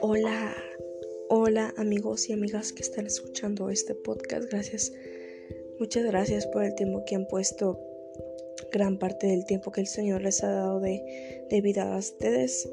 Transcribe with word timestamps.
Hola, 0.00 0.56
hola 1.28 1.74
amigos 1.76 2.28
y 2.28 2.32
amigas 2.32 2.72
que 2.72 2.82
están 2.82 3.06
escuchando 3.06 3.68
este 3.68 3.94
podcast. 3.94 4.50
Gracias, 4.50 4.92
muchas 5.78 6.04
gracias 6.04 6.46
por 6.46 6.64
el 6.64 6.74
tiempo 6.74 7.04
que 7.04 7.16
han 7.16 7.26
puesto, 7.26 7.78
gran 8.72 8.98
parte 8.98 9.26
del 9.26 9.44
tiempo 9.44 9.72
que 9.72 9.82
el 9.82 9.86
Señor 9.86 10.22
les 10.22 10.42
ha 10.42 10.50
dado 10.50 10.80
de, 10.80 11.60
vida 11.62 11.94
a 11.94 11.98
ustedes. 11.98 12.68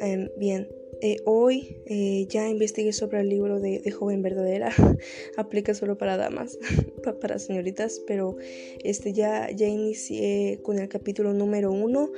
Em, 0.00 0.30
bien, 0.36 0.68
eh, 1.02 1.18
hoy 1.26 1.76
eh, 1.84 2.26
ya 2.28 2.48
investigué 2.48 2.92
sobre 2.92 3.20
el 3.20 3.28
libro 3.28 3.60
de, 3.60 3.90
Joven 3.90 4.22
Verdadera. 4.22 4.70
Aplica 5.36 5.74
solo 5.74 5.98
para 5.98 6.16
damas, 6.16 6.58
para 7.20 7.38
señoritas, 7.38 8.00
pero 8.06 8.36
este 8.82 9.12
ya, 9.12 9.50
ya 9.50 9.66
inicié 9.66 10.60
con 10.62 10.78
el 10.78 10.88
capítulo 10.88 11.34
número 11.34 11.70
uno 11.70 12.10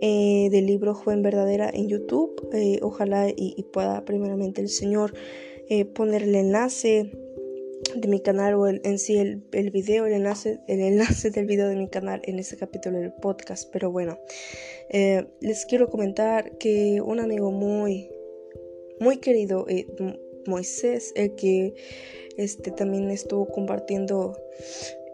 eh, 0.00 0.48
del 0.50 0.66
libro 0.66 0.94
Joven 0.94 1.22
Verdadera 1.22 1.70
en 1.72 1.88
YouTube. 1.88 2.48
ojalá 2.82 3.28
y, 3.34 3.62
pueda 3.72 4.04
primeramente 4.04 4.60
el 4.60 4.68
Señor 4.68 5.14
poner 5.94 6.22
el 6.22 6.34
enlace 6.34 7.10
de 7.94 8.08
mi 8.08 8.20
canal 8.20 8.54
o 8.54 8.68
en 8.68 8.98
sí 8.98 9.16
el, 9.16 9.42
el, 9.52 9.70
video, 9.70 10.06
el 10.06 10.12
enlace, 10.12 10.60
el 10.68 10.80
enlace 10.80 11.30
del 11.30 11.46
video 11.46 11.68
de 11.68 11.76
mi 11.76 11.88
canal 11.88 12.22
en 12.24 12.38
este 12.38 12.56
capítulo 12.56 12.98
del 12.98 13.12
podcast. 13.12 13.68
Pero 13.72 13.90
bueno, 13.90 14.18
les 14.90 15.66
quiero 15.66 15.88
comentar 15.88 16.56
que 16.58 17.00
un 17.00 17.18
amigo 17.18 17.50
muy 17.50 18.08
muy 19.00 19.18
querido 19.18 19.66
eh, 19.68 19.86
Moisés, 20.46 21.12
el 21.16 21.34
que 21.34 21.74
este, 22.36 22.70
también 22.70 23.10
estuvo 23.10 23.46
compartiendo 23.46 24.36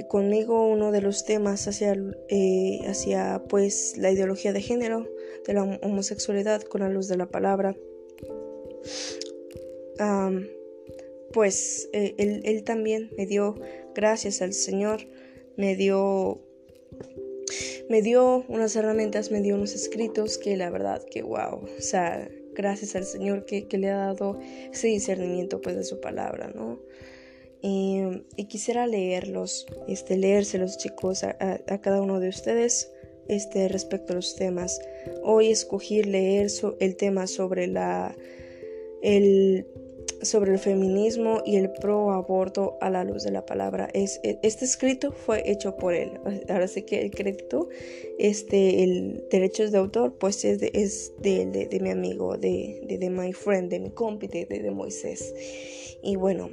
conmigo 0.08 0.66
uno 0.68 0.92
de 0.92 1.00
los 1.00 1.24
temas 1.24 1.66
hacia, 1.68 1.94
eh, 2.28 2.80
hacia 2.86 3.42
pues 3.48 3.94
la 3.96 4.10
ideología 4.10 4.52
de 4.52 4.60
género, 4.60 5.08
de 5.46 5.54
la 5.54 5.62
homosexualidad 5.82 6.62
con 6.62 6.82
la 6.82 6.88
luz 6.88 7.08
de 7.08 7.16
la 7.16 7.26
palabra. 7.26 7.76
pues 11.32 11.88
eh, 11.92 12.14
él, 12.18 12.42
él, 12.44 12.62
también 12.64 13.10
me 13.16 13.24
dio, 13.24 13.54
gracias 13.94 14.42
al 14.42 14.52
Señor, 14.52 15.00
me 15.56 15.76
dio 15.76 16.42
me 17.88 18.02
dio 18.02 18.44
unas 18.48 18.74
herramientas, 18.76 19.30
me 19.30 19.40
dio 19.40 19.54
unos 19.54 19.74
escritos 19.74 20.38
que 20.38 20.56
la 20.56 20.70
verdad 20.70 21.04
que 21.10 21.22
wow, 21.22 21.62
o 21.62 21.80
sea, 21.80 22.28
gracias 22.54 22.96
al 22.96 23.04
Señor 23.04 23.44
que, 23.44 23.66
le 23.78 23.90
ha 23.90 23.96
dado 23.96 24.38
ese 24.72 24.88
discernimiento 24.88 25.60
pues 25.60 25.76
de 25.76 25.84
su 25.84 26.00
palabra, 26.00 26.50
¿no? 26.54 26.80
Y, 27.60 28.02
quisiera 28.48 28.86
leerlos, 28.86 29.66
este, 29.86 30.16
leérselos 30.16 30.78
chicos 30.78 31.22
a, 31.22 31.34
cada 31.80 32.02
uno 32.02 32.18
de 32.18 32.28
ustedes 32.28 32.90
este, 33.28 33.68
respecto 33.68 34.12
a 34.12 34.16
los 34.16 34.34
temas. 34.34 34.80
Hoy 35.22 35.50
escogí 35.50 36.02
leer 36.02 36.48
el 36.80 36.96
tema 36.96 37.26
sobre 37.28 37.68
la, 37.68 38.16
el 39.02 39.66
sobre 40.22 40.52
el 40.52 40.58
feminismo 40.58 41.42
y 41.44 41.56
el 41.56 41.70
pro 41.70 42.12
aborto 42.12 42.78
a 42.80 42.90
la 42.90 43.04
luz 43.04 43.24
de 43.24 43.30
la 43.30 43.44
palabra. 43.44 43.88
Es, 43.92 44.20
e, 44.22 44.38
este 44.42 44.64
escrito 44.64 45.12
fue 45.12 45.42
hecho 45.50 45.76
por 45.76 45.94
él. 45.94 46.20
Ahora 46.48 46.68
sí 46.68 46.82
que 46.82 47.02
el 47.02 47.10
crédito, 47.10 47.68
este, 48.18 48.82
el 48.82 49.24
derechos 49.30 49.72
de 49.72 49.78
autor, 49.78 50.14
pues 50.18 50.44
es 50.44 50.60
de, 50.60 50.70
es 50.74 51.12
de, 51.20 51.46
de, 51.46 51.80
mi 51.80 51.90
amigo, 51.90 52.36
de, 52.36 52.80
de, 52.86 53.10
my 53.10 53.32
friend, 53.32 53.70
de 53.70 53.80
mi 53.80 53.90
compi, 53.90 54.28
de, 54.28 54.70
Moisés. 54.70 55.34
Y 56.02 56.16
bueno, 56.16 56.50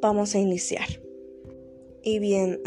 vamos 0.00 0.34
a 0.34 0.38
iniciar. 0.38 0.86
Y 2.02 2.18
bien, 2.18 2.60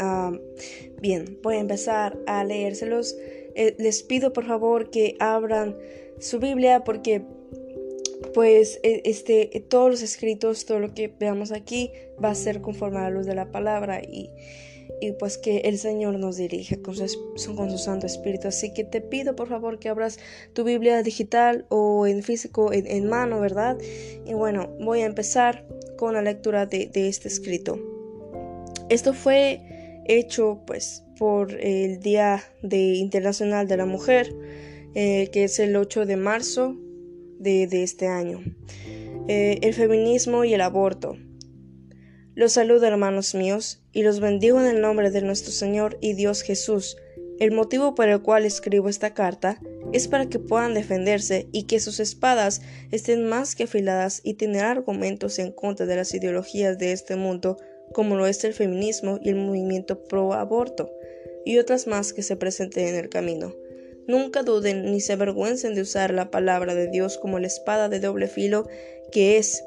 bien, 1.00 1.38
voy 1.42 1.56
a 1.56 1.60
empezar 1.60 2.18
a 2.26 2.42
leérselos. 2.42 3.16
Eh, 3.54 3.74
les 3.78 4.02
pido 4.02 4.32
por 4.32 4.46
favor 4.46 4.90
que 4.90 5.16
abran 5.20 5.76
su 6.18 6.40
Biblia 6.40 6.82
porque 6.84 7.22
pues 8.38 8.78
e, 8.84 9.02
este, 9.04 9.56
e, 9.56 9.58
todos 9.58 9.90
los 9.90 10.00
escritos, 10.00 10.64
todo 10.64 10.78
lo 10.78 10.94
que 10.94 11.12
veamos 11.18 11.50
aquí 11.50 11.90
va 12.22 12.30
a 12.30 12.36
ser 12.36 12.60
conforme 12.60 12.98
a 12.98 13.02
la 13.02 13.10
luz 13.10 13.26
de 13.26 13.34
la 13.34 13.50
palabra 13.50 14.00
y, 14.00 14.30
pues 15.18 15.38
que 15.38 15.58
el 15.64 15.76
Señor 15.76 16.20
nos 16.20 16.36
dirige 16.36 16.80
con 16.80 16.94
su, 16.94 17.56
con 17.56 17.68
su 17.68 17.78
Santo 17.78 18.06
Espíritu. 18.06 18.46
Así 18.46 18.72
que 18.72 18.84
te 18.84 19.00
pido 19.00 19.34
por 19.34 19.48
favor 19.48 19.80
que 19.80 19.88
abras 19.88 20.20
tu 20.52 20.62
Biblia 20.62 21.02
digital 21.02 21.66
o 21.68 22.06
en 22.06 22.22
físico, 22.22 22.72
en, 22.72 23.08
mano, 23.08 23.40
¿verdad? 23.40 23.76
Y 24.24 24.34
bueno, 24.34 24.68
voy 24.78 25.00
a 25.00 25.06
empezar 25.06 25.66
con 25.96 26.14
la 26.14 26.22
lectura 26.22 26.64
de, 26.64 26.92
este 26.94 27.26
escrito. 27.26 27.80
Esto 28.88 29.14
fue 29.14 30.02
hecho 30.06 30.60
pues 30.64 31.02
por 31.18 31.60
el 31.60 31.98
Día 31.98 32.44
de 32.62 32.94
Internacional 32.94 33.66
de 33.66 33.76
la 33.78 33.84
Mujer, 33.84 34.32
eh, 34.94 35.28
que 35.32 35.42
es 35.42 35.58
el 35.58 35.74
8 35.74 36.06
de 36.06 36.16
marzo 36.16 36.76
de, 37.38 37.82
este 37.82 38.06
año. 38.06 38.40
Eh, 39.28 39.58
el 39.62 39.74
feminismo 39.74 40.44
y 40.44 40.54
el 40.54 40.60
aborto. 40.60 41.16
Los 42.34 42.52
saludo 42.52 42.86
hermanos 42.86 43.34
míos 43.34 43.82
y 43.92 44.02
los 44.02 44.20
bendigo 44.20 44.60
en 44.60 44.66
el 44.66 44.80
nombre 44.80 45.10
de 45.10 45.22
nuestro 45.22 45.52
Señor 45.52 45.98
y 46.00 46.12
Dios 46.14 46.42
Jesús. 46.42 46.96
El 47.40 47.52
motivo 47.52 47.94
por 47.94 48.08
el 48.08 48.20
cual 48.20 48.44
escribo 48.44 48.88
esta 48.88 49.14
carta 49.14 49.60
es 49.92 50.08
para 50.08 50.26
que 50.26 50.38
puedan 50.38 50.74
defenderse 50.74 51.48
y 51.52 51.64
que 51.64 51.80
sus 51.80 52.00
espadas 52.00 52.62
estén 52.90 53.24
más 53.24 53.54
que 53.54 53.64
afiladas 53.64 54.20
y 54.24 54.34
tener 54.34 54.64
argumentos 54.64 55.38
en 55.38 55.52
contra 55.52 55.86
de 55.86 55.96
las 55.96 56.14
ideologías 56.14 56.78
de 56.78 56.92
este 56.92 57.16
mundo, 57.16 57.56
como 57.92 58.16
lo 58.16 58.26
es 58.26 58.44
el 58.44 58.54
feminismo 58.54 59.18
y 59.22 59.30
el 59.30 59.36
movimiento 59.36 60.04
pro 60.04 60.32
aborto, 60.32 60.90
y 61.44 61.58
otras 61.58 61.86
más 61.86 62.12
que 62.12 62.22
se 62.22 62.36
presenten 62.36 62.88
en 62.88 62.96
el 62.96 63.08
camino. 63.08 63.54
Nunca 64.08 64.42
duden 64.42 64.90
ni 64.90 65.02
se 65.02 65.12
avergüencen 65.12 65.74
de 65.74 65.82
usar 65.82 66.14
la 66.14 66.30
palabra 66.30 66.74
de 66.74 66.88
Dios 66.88 67.18
como 67.18 67.38
la 67.38 67.46
espada 67.46 67.90
de 67.90 68.00
doble 68.00 68.26
filo 68.26 68.66
que 69.12 69.36
es. 69.36 69.62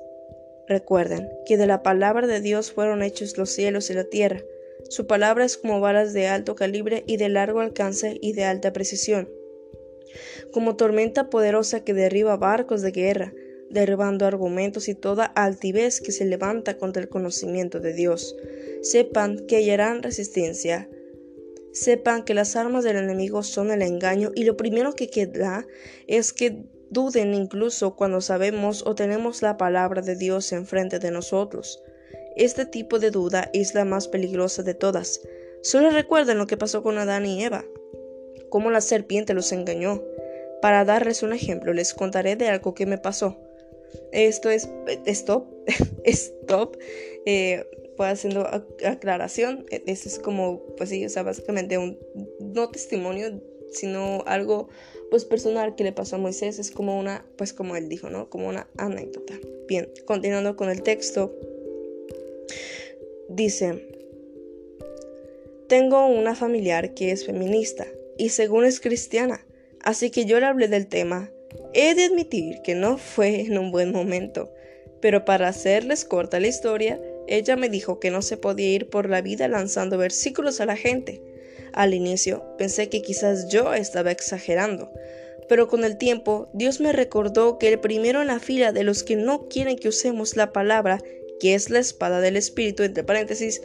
Recuerden 0.67 1.29
que 1.45 1.57
de 1.57 1.67
la 1.67 1.83
palabra 1.83 2.25
de 2.25 2.41
Dios 2.41 2.71
fueron 2.71 3.03
hechos 3.03 3.37
los 3.37 3.51
cielos 3.51 3.91
y 3.91 3.93
la 3.93 4.05
tierra. 4.05 4.41
Su 4.89 5.05
palabra 5.05 5.45
es 5.45 5.57
como 5.57 5.79
balas 5.79 6.11
de 6.13 6.27
alto 6.27 6.55
calibre 6.55 7.03
y 7.05 7.17
de 7.17 7.29
largo 7.29 7.59
alcance 7.59 8.17
y 8.19 8.33
de 8.33 8.45
alta 8.45 8.73
precisión. 8.73 9.29
Como 10.51 10.75
tormenta 10.75 11.29
poderosa 11.29 11.83
que 11.83 11.93
derriba 11.93 12.35
barcos 12.35 12.81
de 12.81 12.91
guerra, 12.91 13.33
derribando 13.69 14.25
argumentos 14.25 14.87
y 14.87 14.95
toda 14.95 15.25
altivez 15.25 16.01
que 16.01 16.11
se 16.11 16.25
levanta 16.25 16.79
contra 16.79 17.03
el 17.03 17.09
conocimiento 17.09 17.79
de 17.79 17.93
Dios. 17.93 18.35
Sepan 18.81 19.45
que 19.45 19.57
hallarán 19.57 20.01
resistencia 20.01 20.89
sepan 21.73 22.23
que 22.23 22.33
las 22.33 22.55
armas 22.55 22.83
del 22.83 22.97
enemigo 22.97 23.43
son 23.43 23.71
el 23.71 23.81
engaño 23.81 24.31
y 24.35 24.43
lo 24.43 24.57
primero 24.57 24.93
que 24.93 25.09
queda 25.09 25.65
es 26.07 26.33
que 26.33 26.63
duden 26.89 27.33
incluso 27.33 27.95
cuando 27.95 28.21
sabemos 28.21 28.83
o 28.85 28.95
tenemos 28.95 29.41
la 29.41 29.57
palabra 29.57 30.01
de 30.01 30.15
Dios 30.15 30.51
enfrente 30.51 30.99
de 30.99 31.11
nosotros. 31.11 31.81
Este 32.35 32.65
tipo 32.65 32.99
de 32.99 33.11
duda 33.11 33.49
es 33.53 33.73
la 33.73 33.85
más 33.85 34.07
peligrosa 34.07 34.63
de 34.63 34.73
todas. 34.73 35.21
Solo 35.63 35.89
recuerden 35.89 36.37
lo 36.37 36.47
que 36.47 36.57
pasó 36.57 36.83
con 36.83 36.97
Adán 36.97 37.25
y 37.25 37.43
Eva, 37.43 37.65
cómo 38.49 38.71
la 38.71 38.81
serpiente 38.81 39.33
los 39.33 39.51
engañó. 39.51 40.03
Para 40.61 40.85
darles 40.85 41.23
un 41.23 41.33
ejemplo, 41.33 41.73
les 41.73 41.93
contaré 41.93 42.35
de 42.35 42.49
algo 42.49 42.73
que 42.73 42.85
me 42.85 42.97
pasó. 42.97 43.37
Esto 44.11 44.49
es 44.49 44.69
stop, 45.05 45.47
stop. 46.05 46.77
Eh, 47.25 47.65
haciendo 48.09 48.47
aclaración. 48.85 49.65
E, 49.69 49.83
ese 49.87 50.09
es 50.09 50.19
como, 50.19 50.61
pues 50.77 50.89
sí, 50.89 51.05
o 51.05 51.09
sea, 51.09 51.23
básicamente 51.23 51.77
un, 51.77 51.97
no 52.39 52.69
testimonio, 52.69 53.41
sino 53.71 54.23
algo, 54.25 54.69
pues 55.09 55.25
personal 55.25 55.75
que 55.75 55.83
le 55.83 55.91
pasó 55.91 56.15
a 56.15 56.19
Moisés. 56.19 56.59
Es 56.59 56.71
como 56.71 56.99
una, 56.99 57.25
pues 57.37 57.53
como 57.53 57.75
él 57.75 57.89
dijo, 57.89 58.09
¿no? 58.09 58.29
Como 58.29 58.47
una 58.47 58.67
anécdota. 58.77 59.33
Bien, 59.67 59.89
continuando 60.05 60.55
con 60.55 60.69
el 60.69 60.83
texto. 60.83 61.35
Dice, 63.29 63.87
tengo 65.71 66.05
una 66.05 66.35
familiar 66.35 66.93
que 66.93 67.11
es 67.11 67.25
feminista 67.25 67.87
y 68.17 68.27
según 68.27 68.65
es 68.65 68.81
cristiana, 68.81 69.45
así 69.81 70.09
que 70.11 70.25
yo 70.25 70.37
le 70.39 70.45
hablé 70.45 70.67
del 70.67 70.87
tema. 70.87 71.31
He 71.73 71.95
de 71.95 72.03
admitir 72.03 72.61
que 72.61 72.75
no 72.75 72.97
fue 72.97 73.39
en 73.39 73.57
un 73.57 73.71
buen 73.71 73.93
momento, 73.93 74.51
pero 75.01 75.23
para 75.23 75.47
hacerles 75.47 76.03
corta 76.03 76.41
la 76.41 76.47
historia, 76.47 77.01
ella 77.27 77.55
me 77.55 77.69
dijo 77.69 77.99
que 77.99 78.11
no 78.11 78.21
se 78.21 78.37
podía 78.37 78.71
ir 78.71 78.89
por 78.89 79.09
la 79.09 79.21
vida 79.21 79.47
lanzando 79.47 79.97
versículos 79.97 80.61
a 80.61 80.65
la 80.65 80.75
gente. 80.75 81.21
Al 81.73 81.93
inicio 81.93 82.43
pensé 82.57 82.89
que 82.89 83.01
quizás 83.01 83.47
yo 83.49 83.73
estaba 83.73 84.11
exagerando, 84.11 84.91
pero 85.47 85.67
con 85.67 85.83
el 85.83 85.97
tiempo 85.97 86.49
Dios 86.53 86.79
me 86.81 86.91
recordó 86.91 87.57
que 87.57 87.69
el 87.69 87.79
primero 87.79 88.21
en 88.21 88.27
la 88.27 88.39
fila 88.39 88.71
de 88.71 88.83
los 88.83 89.03
que 89.03 89.15
no 89.15 89.47
quieren 89.47 89.77
que 89.77 89.89
usemos 89.89 90.35
la 90.35 90.51
palabra, 90.51 91.01
que 91.39 91.55
es 91.55 91.69
la 91.69 91.79
espada 91.79 92.21
del 92.21 92.37
Espíritu, 92.37 92.83
entre 92.83 93.03
paréntesis, 93.03 93.61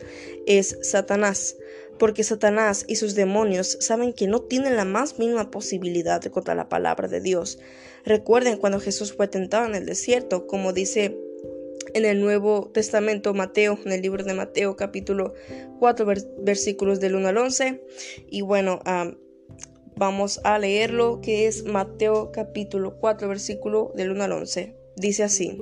es 0.47 0.79
Satanás, 0.82 1.56
porque 1.99 2.25
Satanás 2.25 2.85
y 2.87 2.97
sus 2.97 3.14
demonios 3.14 3.76
saben 3.81 4.12
que 4.12 4.26
no 4.26 4.41
tienen 4.41 4.76
la 4.76 4.85
más 4.85 5.19
mínima 5.19 5.50
posibilidad 5.50 6.23
contra 6.25 6.55
la 6.55 6.69
palabra 6.69 7.08
de 7.08 7.20
Dios. 7.20 7.58
Recuerden 8.05 8.56
cuando 8.58 8.81
Jesús 8.81 9.12
fue 9.12 9.29
tentado 9.29 9.67
en 9.67 9.75
el 9.75 9.87
desierto, 9.87 10.47
como 10.47 10.73
dice 10.73 11.19
en 11.96 12.04
el 12.04 12.20
Nuevo 12.20 12.70
Testamento, 12.75 13.32
Mateo, 13.32 13.78
en 13.87 13.90
el 13.90 14.02
libro 14.02 14.22
de 14.22 14.34
Mateo 14.34 14.76
capítulo 14.76 15.32
4 15.78 16.06
versículos 16.40 17.00
del 17.00 17.14
1 17.14 17.28
al 17.28 17.38
11. 17.38 17.82
Y 18.28 18.43
bueno, 18.43 18.81
vamos 19.96 20.38
a 20.44 20.58
leerlo, 20.58 21.22
que 21.22 21.46
es 21.46 21.64
Mateo 21.64 22.32
capítulo 22.32 22.98
4, 22.98 23.28
versículo 23.28 23.93
del 23.94 24.10
1 24.10 24.25
al 24.25 24.32
11. 24.32 24.76
Dice 24.96 25.25
así, 25.25 25.58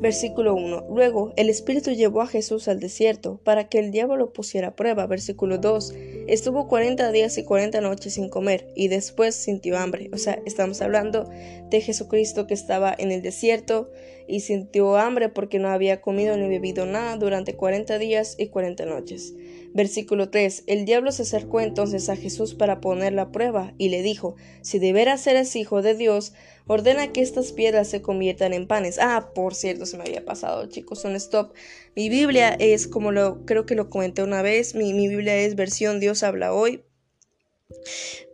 versículo 0.00 0.54
1. 0.54 0.86
Luego 0.88 1.34
el 1.36 1.50
Espíritu 1.50 1.90
llevó 1.90 2.22
a 2.22 2.26
Jesús 2.26 2.66
al 2.66 2.80
desierto 2.80 3.38
para 3.44 3.68
que 3.68 3.78
el 3.78 3.90
diablo 3.90 4.16
lo 4.16 4.32
pusiera 4.32 4.68
a 4.68 4.76
prueba. 4.76 5.06
Versículo 5.06 5.58
2. 5.58 5.92
Estuvo 6.28 6.66
40 6.66 7.12
días 7.12 7.36
y 7.36 7.44
40 7.44 7.82
noches 7.82 8.14
sin 8.14 8.30
comer 8.30 8.72
y 8.74 8.88
después 8.88 9.34
sintió 9.34 9.76
hambre. 9.76 10.08
O 10.14 10.16
sea, 10.16 10.40
estamos 10.46 10.80
hablando 10.80 11.28
de 11.68 11.80
Jesucristo 11.82 12.46
que 12.46 12.54
estaba 12.54 12.94
en 12.96 13.12
el 13.12 13.20
desierto 13.20 13.90
y 14.26 14.40
sintió 14.40 14.96
hambre 14.96 15.28
porque 15.28 15.58
no 15.58 15.68
había 15.68 16.00
comido 16.00 16.38
ni 16.38 16.48
bebido 16.48 16.86
nada 16.86 17.16
durante 17.16 17.56
40 17.56 17.98
días 17.98 18.36
y 18.38 18.46
40 18.46 18.86
noches. 18.86 19.34
Versículo 19.72 20.30
3. 20.30 20.64
El 20.66 20.84
diablo 20.84 21.12
se 21.12 21.22
acercó 21.22 21.60
entonces 21.60 22.08
a 22.08 22.16
Jesús 22.16 22.54
para 22.54 22.80
ponerle 22.80 23.20
a 23.20 23.30
prueba 23.30 23.72
y 23.78 23.88
le 23.88 24.02
dijo, 24.02 24.34
si 24.62 24.78
de 24.78 24.92
veras 24.92 25.26
eres 25.26 25.54
hijo 25.54 25.80
de 25.80 25.94
Dios, 25.94 26.32
ordena 26.66 27.12
que 27.12 27.20
estas 27.20 27.52
piedras 27.52 27.88
se 27.88 28.02
conviertan 28.02 28.52
en 28.52 28.66
panes. 28.66 28.98
Ah, 29.00 29.30
por 29.34 29.54
cierto, 29.54 29.86
se 29.86 29.96
me 29.96 30.04
había 30.04 30.24
pasado, 30.24 30.66
chicos, 30.66 31.04
un 31.04 31.14
stop. 31.16 31.52
Mi 31.94 32.08
Biblia 32.08 32.56
es 32.58 32.88
como 32.88 33.12
lo, 33.12 33.44
creo 33.46 33.64
que 33.64 33.76
lo 33.76 33.90
comenté 33.90 34.22
una 34.22 34.42
vez, 34.42 34.74
mi, 34.74 34.92
Biblia 34.92 35.36
es 35.36 35.54
versión 35.54 36.00
Dios 36.00 36.22
habla 36.22 36.52
hoy. 36.52 36.82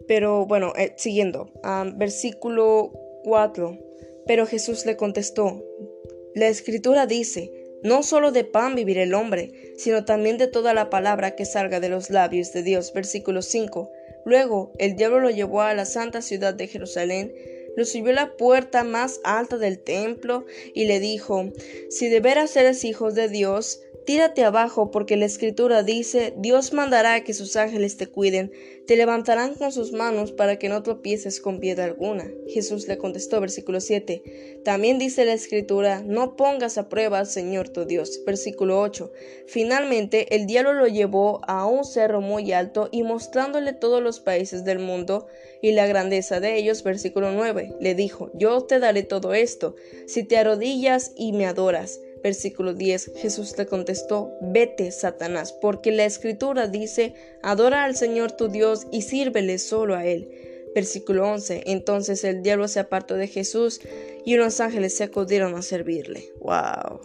Pero 0.09 0.47
bueno, 0.47 0.73
eh, 0.77 0.95
siguiendo, 0.97 1.53
versículo 1.97 2.93
4. 3.25 3.79
Pero 4.27 4.47
Jesús 4.47 4.87
le 4.87 4.97
contestó, 4.97 5.63
la 6.35 6.49
escritura 6.49 7.07
dice, 7.07 7.66
no 7.87 8.03
solo 8.03 8.33
de 8.33 8.43
pan 8.43 8.75
vivirá 8.75 9.05
el 9.05 9.15
hombre, 9.15 9.73
sino 9.77 10.05
también 10.05 10.39
de 10.39 10.49
toda 10.49 10.75
la 10.75 10.91
palabra 10.91 11.37
que 11.37 11.45
salga 11.45 11.79
de 11.79 11.89
los 11.89 12.11
labios 12.11 12.53
de 12.53 12.65
Dios. 12.65 12.93
Versículo 12.93 13.43
5. 13.43 13.91
Luego 14.25 14.73
el 14.79 14.97
diablo 14.97 15.21
lo 15.21 15.31
llevó 15.31 15.61
a 15.61 15.73
la 15.73 15.85
santa 15.85 16.21
ciudad 16.21 16.53
de 16.53 16.67
Jerusalén, 16.67 17.33
lo 17.77 17.85
subió 17.85 18.11
a 18.11 18.15
la 18.15 18.37
puerta 18.37 18.83
más 18.83 19.21
alta 19.23 19.57
del 19.57 19.79
templo 19.79 20.47
y 20.75 20.87
le 20.87 20.99
dijo, 20.99 21.53
Si 21.89 22.09
de 22.09 22.19
veras 22.19 22.57
eres 22.57 22.83
hijos 22.85 23.15
de 23.15 23.29
Dios, 23.29 23.83
Tírate 24.07 24.45
abajo 24.45 24.93
porque 24.93 25.17
la 25.17 25.25
escritura 25.25 25.83
dice, 25.83 26.33
Dios 26.37 26.73
mandará 26.73 27.25
que 27.25 27.35
sus 27.35 27.57
ángeles 27.57 27.97
te 27.97 28.07
cuiden, 28.07 28.53
te 28.87 28.95
levantarán 28.95 29.55
con 29.55 29.73
sus 29.73 29.91
manos 29.91 30.31
para 30.31 30.61
que 30.61 30.69
no 30.69 30.85
tropieces 30.85 31.41
con 31.41 31.59
piedra 31.59 31.87
alguna. 31.87 32.31
Jesús 32.47 32.87
le 32.87 32.99
contestó, 32.99 33.41
versículo 33.41 33.81
7. 33.81 34.61
También 34.65 35.01
dice 35.01 35.25
la 35.25 35.33
escritura, 35.33 36.05
no 36.07 36.37
pongas 36.37 36.79
a 36.79 36.89
prueba 36.89 37.19
al 37.19 37.27
Señor 37.27 37.69
tu 37.69 37.85
Dios. 37.85 38.21
Versículo 38.25 38.81
8. 38.81 39.11
Finalmente 39.49 40.37
el 40.37 40.47
diablo 40.47 40.75
lo 40.75 40.87
llevó 40.87 41.41
a 41.49 41.67
un 41.67 41.85
cerro 41.85 42.21
muy 42.21 42.53
alto 42.53 42.89
y 42.93 43.03
mostrándole 43.03 43.73
todos 43.73 44.01
los 44.01 44.21
países 44.21 44.65
del 44.65 44.79
mundo 44.79 45.27
y 45.61 45.73
la 45.73 45.89
grandeza 45.89 46.39
de 46.39 46.57
ellos, 46.57 46.85
versículo 46.85 47.33
9, 47.33 47.75
le 47.81 47.95
dijo, 47.97 48.31
yo 48.35 48.61
te 48.61 48.79
daré 48.79 49.03
todo 49.03 49.35
esto, 49.35 49.75
si 50.07 50.23
te 50.23 50.37
arrodillas 50.37 51.11
y 51.17 51.33
me 51.33 51.47
adoras. 51.47 51.99
Versículo 52.27 52.75
10. 52.75 53.13
Jesús 53.15 53.57
le 53.57 53.67
contestó, 53.67 54.33
vete, 54.41 54.91
Satanás, 54.91 55.53
porque 55.53 55.93
la 55.93 56.05
escritura 56.05 56.67
dice, 56.67 57.15
adora 57.41 57.85
al 57.85 57.95
Señor 57.95 58.33
tu 58.33 58.49
Dios 58.49 58.89
y 58.91 59.03
sírvele 59.03 59.59
solo 59.59 59.95
a 59.95 60.05
Él. 60.05 60.29
Versículo 60.75 61.25
11. 61.25 61.63
Entonces 61.67 62.25
el 62.25 62.43
diablo 62.43 62.67
se 62.67 62.81
apartó 62.81 63.15
de 63.15 63.29
Jesús 63.29 63.81
y 64.25 64.35
unos 64.35 64.59
ángeles 64.59 64.97
se 64.97 65.05
acudieron 65.05 65.55
a 65.55 65.63
servirle. 65.63 66.33
¡Wow! 66.41 67.01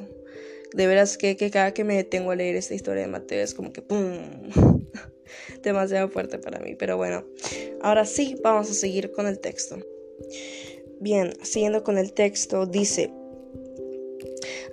De 0.73 0.87
veras 0.87 1.19
que, 1.19 1.37
que 1.37 1.51
cada 1.51 1.71
que 1.71 1.83
me 1.83 1.97
detengo 1.97 2.31
a 2.31 2.35
leer 2.35 2.55
esta 2.55 2.73
historia 2.73 3.03
de 3.03 3.07
Mateo 3.07 3.43
es 3.43 3.53
como 3.53 3.71
que 3.71 3.83
¡pum! 3.83 4.49
Demasiado 5.61 6.09
fuerte 6.09 6.39
para 6.39 6.57
mí. 6.61 6.73
Pero 6.73 6.97
bueno, 6.97 7.27
ahora 7.83 8.05
sí, 8.05 8.37
vamos 8.43 8.71
a 8.71 8.73
seguir 8.73 9.11
con 9.11 9.27
el 9.27 9.37
texto. 9.37 9.77
Bien, 10.99 11.31
siguiendo 11.43 11.83
con 11.83 11.99
el 11.99 12.11
texto, 12.11 12.65
dice, 12.65 13.13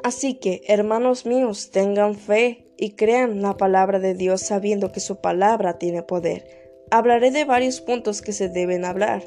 Así 0.02 0.34
que, 0.34 0.62
hermanos 0.66 1.26
míos, 1.26 1.70
tengan 1.70 2.14
fe 2.14 2.66
y 2.76 2.92
crean 2.92 3.42
la 3.42 3.56
palabra 3.56 3.98
de 3.98 4.14
Dios 4.14 4.40
sabiendo 4.40 4.92
que 4.92 5.00
su 5.00 5.16
palabra 5.16 5.78
tiene 5.78 6.02
poder. 6.02 6.46
Hablaré 6.90 7.30
de 7.30 7.44
varios 7.44 7.80
puntos 7.80 8.22
que 8.22 8.32
se 8.32 8.48
deben 8.48 8.84
hablar, 8.84 9.22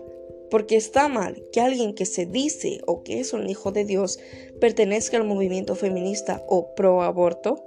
porque 0.49 0.75
está 0.75 1.07
mal 1.07 1.43
que 1.51 1.61
alguien 1.61 1.93
que 1.93 2.05
se 2.05 2.25
dice 2.25 2.81
o 2.87 3.03
que 3.03 3.19
es 3.19 3.33
un 3.33 3.49
hijo 3.49 3.71
de 3.71 3.85
Dios 3.85 4.19
pertenezca 4.59 5.17
al 5.17 5.25
movimiento 5.25 5.75
feminista 5.75 6.43
o 6.47 6.73
pro 6.75 7.01
aborto 7.01 7.63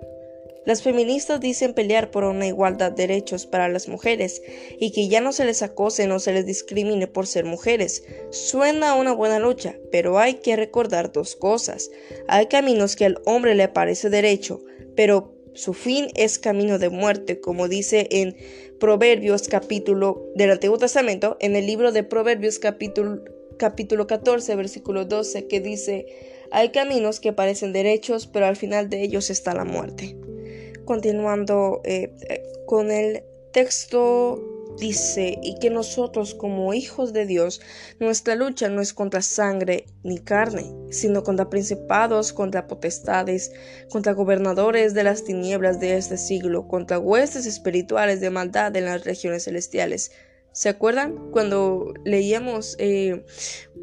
las 0.65 0.83
feministas 0.83 1.41
dicen 1.41 1.75
pelear 1.75 2.11
por 2.11 2.25
una 2.25 2.47
igualdad 2.47 2.93
de 2.93 3.07
derechos 3.07 3.47
para 3.47 3.69
las 3.69 3.89
mujeres 3.89 4.43
y 4.79 4.93
que 4.93 5.09
ya 5.09 5.21
no 5.21 5.33
se 5.33 5.45
les 5.45 5.63
acose 5.63 6.11
o 6.11 6.19
se 6.19 6.33
les 6.33 6.47
discrimine 6.47 7.07
por 7.07 7.27
ser 7.27 7.45
mujeres. 7.45 8.05
Suena 8.31 8.95
una 8.95 9.13
buena 9.13 9.39
lucha, 9.39 9.77
pero 9.93 10.19
hay 10.19 10.35
que 10.35 10.57
recordar 10.57 11.13
dos 11.13 11.37
cosas. 11.37 11.91
Hay 12.29 12.47
caminos 12.47 12.97
que 12.97 13.05
al 13.05 13.21
hombre 13.27 13.55
le 13.55 13.69
parece 13.69 14.09
derecho, 14.09 14.61
pero 14.97 15.35
su 15.53 15.75
fin 15.75 16.09
es 16.15 16.39
camino 16.39 16.79
de 16.79 16.89
muerte, 16.89 17.41
como 17.41 17.69
dice 17.69 18.09
en 18.11 18.37
Proverbios 18.81 19.49
capítulo 19.49 20.27
del 20.35 20.51
Antiguo 20.51 20.79
Testamento, 20.79 21.37
en 21.41 21.57
el 21.57 21.67
libro 21.67 21.93
de 21.93 22.03
Proverbios 22.03 22.59
capítulo, 22.59 23.23
capítulo 23.59 24.07
14, 24.07 24.57
versículo 24.57 25.05
12, 25.05 25.47
que 25.47 25.61
dice, 25.61 26.07
hay 26.51 26.71
caminos 26.71 27.21
que 27.21 27.33
parecen 27.33 27.73
derechos, 27.73 28.27
pero 28.27 28.47
al 28.47 28.57
final 28.57 28.91
de 28.91 29.03
ellos 29.03 29.31
está 29.31 29.55
la 29.55 29.65
muerte. 29.65 30.17
Continuando 30.85 31.81
eh, 31.85 32.13
eh, 32.29 32.43
con 32.67 32.91
el 32.91 33.23
texto 33.53 34.43
dice, 34.79 35.39
y 35.43 35.59
que 35.59 35.71
nosotros 35.71 36.35
como 36.35 36.75
hijos 36.75 37.13
de 37.13 37.27
Dios, 37.27 37.61
nuestra 38.01 38.35
lucha 38.35 38.69
no 38.69 38.81
es 38.81 38.93
contra 38.93 39.23
sangre 39.23 39.87
ni 40.03 40.19
carne, 40.19 40.75
sino 40.91 41.23
contra 41.23 41.49
principados, 41.49 42.33
contra 42.33 42.67
potestades, 42.67 43.53
contra 43.91 44.13
gobernadores 44.13 44.95
de 44.95 45.05
las 45.05 45.25
tinieblas 45.25 45.81
de 45.81 45.97
este 45.97 46.17
siglo, 46.17 46.67
contra 46.69 46.99
huestes 46.99 47.47
espirituales 47.47 48.21
de 48.21 48.31
maldad 48.31 48.77
en 48.77 48.87
las 48.87 49.05
regiones 49.05 49.45
celestiales. 49.45 50.13
¿Se 50.53 50.69
acuerdan 50.69 51.31
cuando 51.33 51.95
leíamos, 52.05 52.77
eh, 52.79 53.25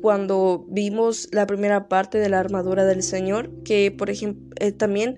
cuando 0.02 0.66
vimos 0.70 1.28
la 1.32 1.46
primera 1.46 1.90
parte 1.90 2.18
de 2.18 2.30
la 2.30 2.40
armadura 2.40 2.86
del 2.86 3.04
Señor? 3.04 3.50
Que, 3.64 3.92
por 3.92 4.10
ejemplo, 4.10 4.56
también 4.78 5.18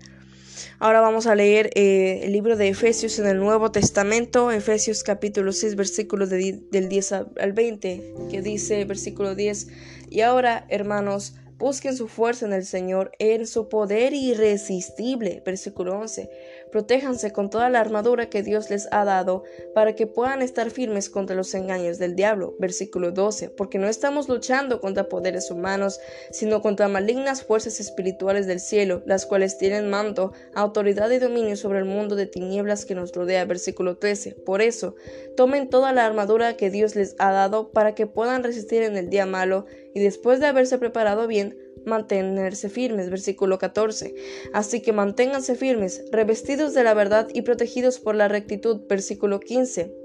Ahora 0.79 1.01
vamos 1.01 1.27
a 1.27 1.35
leer 1.35 1.69
eh, 1.75 2.21
el 2.23 2.31
libro 2.31 2.55
de 2.55 2.69
Efesios 2.69 3.19
en 3.19 3.27
el 3.27 3.39
Nuevo 3.39 3.71
Testamento, 3.71 4.51
Efesios 4.51 5.03
capítulo 5.03 5.51
6, 5.51 5.75
versículo 5.75 6.27
del 6.27 6.89
10 6.89 7.11
al 7.11 7.53
20, 7.53 8.13
que 8.29 8.41
dice, 8.41 8.85
versículo 8.85 9.35
10, 9.35 9.67
y 10.09 10.21
ahora, 10.21 10.65
hermanos, 10.69 11.35
Busquen 11.63 11.95
su 11.95 12.09
fuerza 12.09 12.45
en 12.45 12.51
el 12.51 12.65
Señor, 12.65 13.13
en 13.19 13.47
su 13.47 13.69
poder 13.69 14.13
irresistible. 14.13 15.41
Versículo 15.45 15.97
11. 15.97 16.29
Protéjanse 16.73 17.31
con 17.31 17.51
toda 17.51 17.69
la 17.69 17.79
armadura 17.81 18.31
que 18.31 18.41
Dios 18.41 18.71
les 18.71 18.87
ha 18.91 19.05
dado 19.05 19.43
para 19.75 19.93
que 19.93 20.07
puedan 20.07 20.41
estar 20.41 20.71
firmes 20.71 21.07
contra 21.07 21.35
los 21.35 21.53
engaños 21.53 21.99
del 21.99 22.15
diablo. 22.15 22.55
Versículo 22.57 23.11
12. 23.11 23.51
Porque 23.51 23.77
no 23.77 23.87
estamos 23.87 24.27
luchando 24.27 24.81
contra 24.81 25.07
poderes 25.07 25.51
humanos, 25.51 25.99
sino 26.31 26.63
contra 26.63 26.87
malignas 26.87 27.43
fuerzas 27.43 27.79
espirituales 27.79 28.47
del 28.47 28.59
cielo, 28.59 29.03
las 29.05 29.27
cuales 29.27 29.59
tienen 29.59 29.91
mando, 29.91 30.33
autoridad 30.55 31.11
y 31.11 31.19
dominio 31.19 31.55
sobre 31.57 31.77
el 31.77 31.85
mundo 31.85 32.15
de 32.15 32.25
tinieblas 32.25 32.85
que 32.85 32.95
nos 32.95 33.13
rodea. 33.13 33.45
Versículo 33.45 33.97
13. 33.97 34.31
Por 34.43 34.63
eso, 34.63 34.95
tomen 35.37 35.69
toda 35.69 35.93
la 35.93 36.07
armadura 36.07 36.57
que 36.57 36.71
Dios 36.71 36.95
les 36.95 37.15
ha 37.19 37.31
dado 37.31 37.69
para 37.69 37.93
que 37.93 38.07
puedan 38.07 38.43
resistir 38.43 38.81
en 38.81 38.97
el 38.97 39.11
día 39.11 39.27
malo 39.27 39.67
y 39.93 39.99
después 39.99 40.39
de 40.39 40.47
haberse 40.47 40.79
preparado 40.79 41.27
bien, 41.27 41.55
mantenerse 41.85 42.69
firmes. 42.69 43.09
Versículo 43.09 43.57
14. 43.57 44.13
Así 44.53 44.81
que 44.81 44.93
manténganse 44.93 45.55
firmes, 45.55 46.03
revestidos 46.11 46.73
de 46.73 46.83
la 46.83 46.93
verdad 46.93 47.27
y 47.33 47.41
protegidos 47.41 47.99
por 47.99 48.15
la 48.15 48.27
rectitud. 48.27 48.81
Versículo 48.87 49.39
15. 49.39 50.03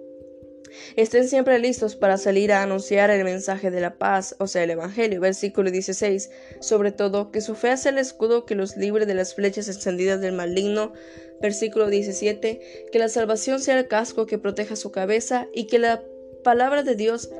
Estén 0.96 1.28
siempre 1.28 1.58
listos 1.58 1.96
para 1.96 2.18
salir 2.18 2.52
a 2.52 2.62
anunciar 2.62 3.10
el 3.10 3.24
mensaje 3.24 3.70
de 3.70 3.80
la 3.80 3.96
paz, 3.96 4.36
o 4.38 4.46
sea, 4.46 4.64
el 4.64 4.70
Evangelio. 4.70 5.20
Versículo 5.20 5.70
16. 5.70 6.30
Sobre 6.60 6.92
todo, 6.92 7.30
que 7.30 7.40
su 7.40 7.54
fe 7.54 7.76
sea 7.76 7.92
el 7.92 7.98
escudo 7.98 8.44
que 8.44 8.54
los 8.54 8.76
libre 8.76 9.06
de 9.06 9.14
las 9.14 9.34
flechas 9.34 9.68
encendidas 9.68 10.20
del 10.20 10.32
maligno. 10.32 10.92
Versículo 11.40 11.88
17. 11.88 12.88
Que 12.92 12.98
la 12.98 13.08
salvación 13.08 13.60
sea 13.60 13.78
el 13.78 13.88
casco 13.88 14.26
que 14.26 14.38
proteja 14.38 14.76
su 14.76 14.90
cabeza 14.90 15.48
y 15.54 15.66
que 15.66 15.78
la 15.78 16.02
palabra 16.44 16.82
de 16.82 16.94
Dios 16.94 17.30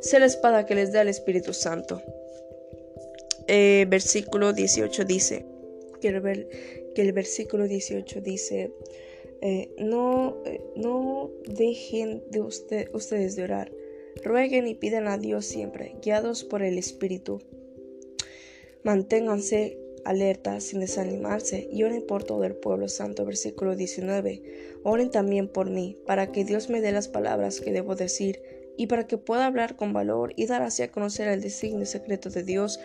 sea 0.00 0.20
la 0.20 0.26
espada 0.26 0.66
que 0.66 0.74
les 0.74 0.92
da 0.92 1.02
el 1.02 1.08
Espíritu 1.08 1.52
Santo. 1.52 2.02
Eh, 3.46 3.86
versículo 3.88 4.52
18 4.52 5.04
dice, 5.04 5.46
quiero 6.00 6.22
ver 6.22 6.48
que 6.94 7.02
el 7.02 7.12
versículo 7.12 7.66
18 7.68 8.20
dice, 8.20 8.72
eh, 9.42 9.74
no, 9.78 10.42
eh, 10.46 10.60
no 10.76 11.30
dejen 11.46 12.22
de 12.30 12.40
ustedes 12.40 13.36
de 13.36 13.42
orar, 13.42 13.72
rueguen 14.22 14.66
y 14.66 14.74
pidan 14.74 15.08
a 15.08 15.18
Dios 15.18 15.44
siempre, 15.44 15.96
guiados 16.02 16.44
por 16.44 16.62
el 16.62 16.78
Espíritu. 16.78 17.40
Manténganse 18.82 19.78
alerta 20.04 20.60
sin 20.60 20.80
desanimarse 20.80 21.68
y 21.70 21.82
oren 21.82 22.06
por 22.06 22.24
todo 22.24 22.44
el 22.44 22.54
pueblo 22.54 22.88
santo. 22.88 23.24
Versículo 23.24 23.74
19. 23.74 24.42
Oren 24.82 25.10
también 25.10 25.48
por 25.48 25.70
mí, 25.70 25.98
para 26.06 26.30
que 26.30 26.44
Dios 26.44 26.68
me 26.68 26.80
dé 26.80 26.92
las 26.92 27.08
palabras 27.08 27.60
que 27.60 27.72
debo 27.72 27.96
decir 27.96 28.42
y 28.76 28.86
para 28.86 29.06
que 29.06 29.18
pueda 29.18 29.46
hablar 29.46 29.76
con 29.76 29.92
valor 29.92 30.32
y 30.36 30.46
dar 30.46 30.62
así 30.62 30.82
a 30.82 30.90
conocer 30.90 31.28
el 31.28 31.40
designio 31.40 31.86
secreto 31.86 32.28
de 32.30 32.42
Dios 32.42 32.80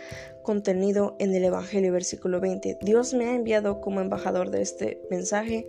contenido 0.50 1.16
en 1.20 1.36
el 1.36 1.44
Evangelio 1.44 1.94
versículo 1.94 2.40
20. 2.40 2.80
Dios 2.82 3.14
me 3.14 3.26
ha 3.26 3.36
enviado 3.36 3.82
como 3.82 4.02
embajador 4.02 4.50
de 4.50 4.64
este 4.64 5.00
mensaje 5.12 5.68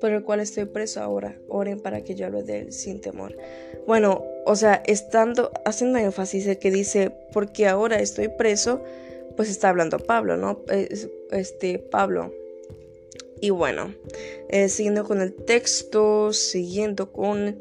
por 0.00 0.10
el 0.10 0.24
cual 0.24 0.40
estoy 0.40 0.64
preso 0.64 1.00
ahora. 1.00 1.38
Oren 1.46 1.78
para 1.78 2.02
que 2.02 2.16
yo 2.16 2.26
hable 2.26 2.42
de 2.42 2.58
él 2.58 2.72
sin 2.72 3.00
temor. 3.00 3.36
Bueno, 3.86 4.24
o 4.44 4.56
sea, 4.56 4.82
estando 4.84 5.52
haciendo 5.64 5.98
énfasis 5.98 6.48
en 6.48 6.56
que 6.56 6.72
dice, 6.72 7.12
porque 7.32 7.68
ahora 7.68 8.00
estoy 8.00 8.26
preso, 8.26 8.82
pues 9.36 9.48
está 9.48 9.68
hablando 9.68 10.00
Pablo, 10.00 10.36
¿no? 10.36 10.64
Este 11.30 11.78
Pablo. 11.78 12.34
Y 13.40 13.50
bueno, 13.50 13.94
eh, 14.48 14.68
siguiendo 14.68 15.04
con 15.04 15.20
el 15.20 15.34
texto, 15.34 16.32
siguiendo 16.32 17.12
con 17.12 17.58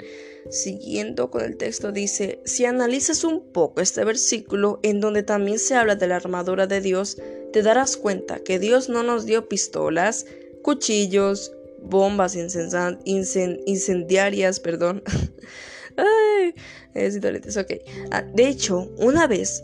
siguiendo 0.49 1.29
con 1.31 1.43
el 1.43 1.57
texto, 1.57 1.91
dice, 1.91 2.39
si 2.45 2.65
analizas 2.65 3.23
un 3.23 3.51
poco 3.51 3.81
este 3.81 4.05
versículo 4.05 4.79
en 4.83 4.99
donde 4.99 5.23
también 5.23 5.57
se 5.57 5.73
habla 5.75 5.95
de 5.95 6.05
la 6.07 6.17
armadura 6.17 6.67
de 6.67 6.81
Dios, 6.81 7.17
te 7.51 7.63
darás 7.63 7.97
cuenta 7.97 8.37
que 8.39 8.59
Dios 8.59 8.87
no 8.87 9.01
nos 9.01 9.25
dio 9.25 9.49
pistolas, 9.49 10.27
cuchillos, 10.61 11.51
bombas 11.81 12.35
incendiarias, 12.35 14.59
perdón. 14.59 15.01
Ay, 15.97 16.53
es 16.93 17.57
okay. 17.57 17.81
Ah, 18.11 18.21
de 18.21 18.47
hecho, 18.47 18.91
una 18.97 19.27
vez 19.27 19.63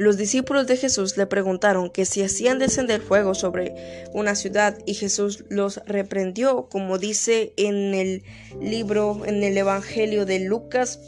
los 0.00 0.16
discípulos 0.16 0.66
de 0.66 0.78
Jesús 0.78 1.18
le 1.18 1.26
preguntaron 1.26 1.90
que 1.90 2.06
si 2.06 2.22
hacían 2.22 2.58
descender 2.58 3.02
fuego 3.02 3.34
sobre 3.34 4.06
una 4.14 4.34
ciudad 4.34 4.78
y 4.86 4.94
Jesús 4.94 5.44
los 5.50 5.76
reprendió, 5.84 6.70
como 6.70 6.96
dice 6.96 7.52
en 7.58 7.92
el 7.92 8.22
libro, 8.62 9.26
en 9.26 9.42
el 9.42 9.58
Evangelio 9.58 10.24
de 10.24 10.40
Lucas, 10.40 11.00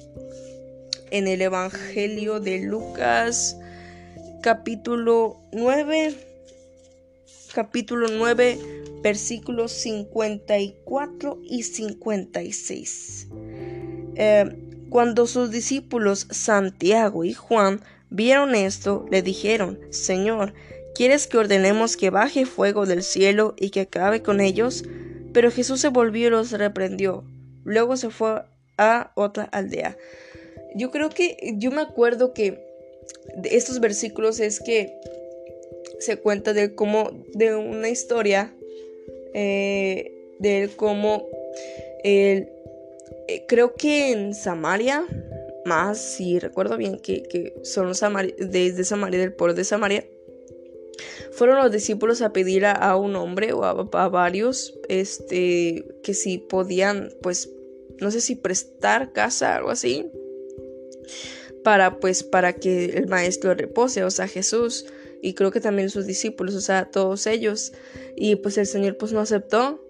en 1.10 1.26
el 1.26 1.40
Evangelio 1.40 2.38
de 2.38 2.58
Lucas, 2.58 3.56
capítulo 4.42 5.40
9, 5.52 6.14
capítulo 7.54 8.08
9, 8.10 8.58
versículos 9.02 9.72
54 9.72 11.40
y 11.42 11.62
56. 11.62 13.28
Eh, 14.16 14.44
cuando 14.90 15.26
sus 15.26 15.50
discípulos 15.50 16.26
Santiago 16.30 17.24
y 17.24 17.32
Juan 17.32 17.80
vieron 18.12 18.54
esto, 18.54 19.06
le 19.10 19.22
dijeron, 19.22 19.80
Señor, 19.90 20.52
¿quieres 20.94 21.26
que 21.26 21.38
ordenemos 21.38 21.96
que 21.96 22.10
baje 22.10 22.46
fuego 22.46 22.86
del 22.86 23.02
cielo 23.02 23.54
y 23.58 23.70
que 23.70 23.80
acabe 23.80 24.22
con 24.22 24.40
ellos? 24.40 24.84
Pero 25.32 25.50
Jesús 25.50 25.80
se 25.80 25.88
volvió 25.88 26.28
y 26.28 26.30
los 26.30 26.52
reprendió. 26.52 27.24
Luego 27.64 27.96
se 27.96 28.10
fue 28.10 28.42
a 28.76 29.12
otra 29.14 29.44
aldea. 29.44 29.96
Yo 30.74 30.90
creo 30.90 31.10
que, 31.10 31.54
yo 31.56 31.70
me 31.70 31.80
acuerdo 31.80 32.34
que 32.34 32.60
de 33.36 33.56
estos 33.56 33.80
versículos 33.80 34.40
es 34.40 34.60
que 34.60 34.98
se 35.98 36.16
cuenta 36.16 36.52
de 36.52 36.74
cómo, 36.74 37.10
de 37.34 37.54
una 37.54 37.88
historia, 37.88 38.54
eh, 39.34 40.12
de 40.38 40.70
cómo, 40.76 41.26
eh, 42.04 42.52
creo 43.48 43.74
que 43.74 44.12
en 44.12 44.34
Samaria, 44.34 45.06
más, 45.64 45.98
si 45.98 46.38
recuerdo 46.38 46.76
bien, 46.76 46.98
que, 46.98 47.54
son 47.62 47.86
los 47.86 48.00
desde 48.38 48.84
Samaria, 48.84 49.20
del 49.20 49.32
pueblo 49.32 49.54
de 49.54 49.64
Samaria, 49.64 50.06
fueron 51.32 51.56
los 51.56 51.72
discípulos 51.72 52.22
a 52.22 52.32
pedir 52.32 52.66
a, 52.66 52.96
un 52.96 53.16
hombre 53.16 53.52
o 53.52 53.64
a, 53.64 54.08
varios, 54.08 54.78
este, 54.88 55.84
que 56.02 56.14
si 56.14 56.38
podían, 56.38 57.10
pues, 57.22 57.50
no 58.00 58.10
sé 58.10 58.20
si 58.20 58.34
prestar 58.34 59.12
casa, 59.12 59.56
algo 59.56 59.70
así, 59.70 60.10
para, 61.64 61.98
pues, 62.00 62.22
para 62.22 62.54
que 62.54 62.86
el 62.96 63.06
maestro 63.06 63.54
repose, 63.54 64.04
o 64.04 64.10
sea, 64.10 64.28
Jesús, 64.28 64.86
y 65.22 65.34
creo 65.34 65.50
que 65.50 65.60
también 65.60 65.90
sus 65.90 66.06
discípulos, 66.06 66.54
o 66.54 66.60
sea, 66.60 66.90
todos 66.90 67.26
ellos, 67.26 67.72
y 68.16 68.36
pues 68.36 68.58
el 68.58 68.66
Señor, 68.66 68.96
pues, 68.96 69.12
no 69.12 69.20
aceptó, 69.20 69.84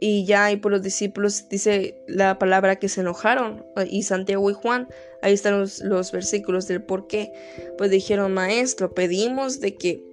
y 0.00 0.24
ya 0.24 0.50
y 0.52 0.56
por 0.56 0.72
los 0.72 0.82
discípulos 0.82 1.48
dice 1.48 2.02
la 2.06 2.38
palabra 2.38 2.76
que 2.76 2.88
se 2.88 3.00
enojaron 3.00 3.64
y 3.88 4.02
Santiago 4.02 4.50
y 4.50 4.54
Juan 4.54 4.88
ahí 5.22 5.32
están 5.32 5.58
los, 5.58 6.12
versículos 6.12 6.68
del 6.68 6.82
por 6.82 7.06
qué. 7.06 7.32
Pues 7.78 7.90
dijeron 7.90 8.34
maestro 8.34 8.94
pedimos 8.94 9.60
de 9.60 9.76
que 9.76 10.04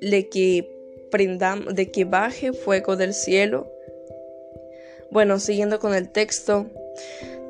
de 0.00 0.28
que 0.28 0.74
prendamos 1.10 1.74
de 1.74 1.90
que 1.90 2.04
baje 2.04 2.52
fuego 2.52 2.96
del 2.96 3.14
cielo 3.14 3.72
bueno 5.10 5.40
siguiendo 5.40 5.80
con 5.80 5.94
el 5.94 6.10
texto 6.10 6.66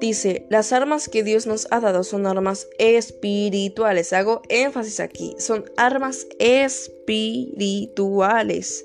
dice 0.01 0.47
las 0.49 0.73
armas 0.73 1.09
que 1.09 1.25
Dios 1.25 1.47
nos 1.47 1.67
ha 1.71 1.81
dado 1.81 2.05
son 2.05 2.27
armas 2.27 2.69
espirituales 2.79 4.13
hago 4.13 4.43
énfasis 4.49 5.01
aquí 5.01 5.35
son 5.39 5.65
armas 5.77 6.29
espirituales 6.39 8.85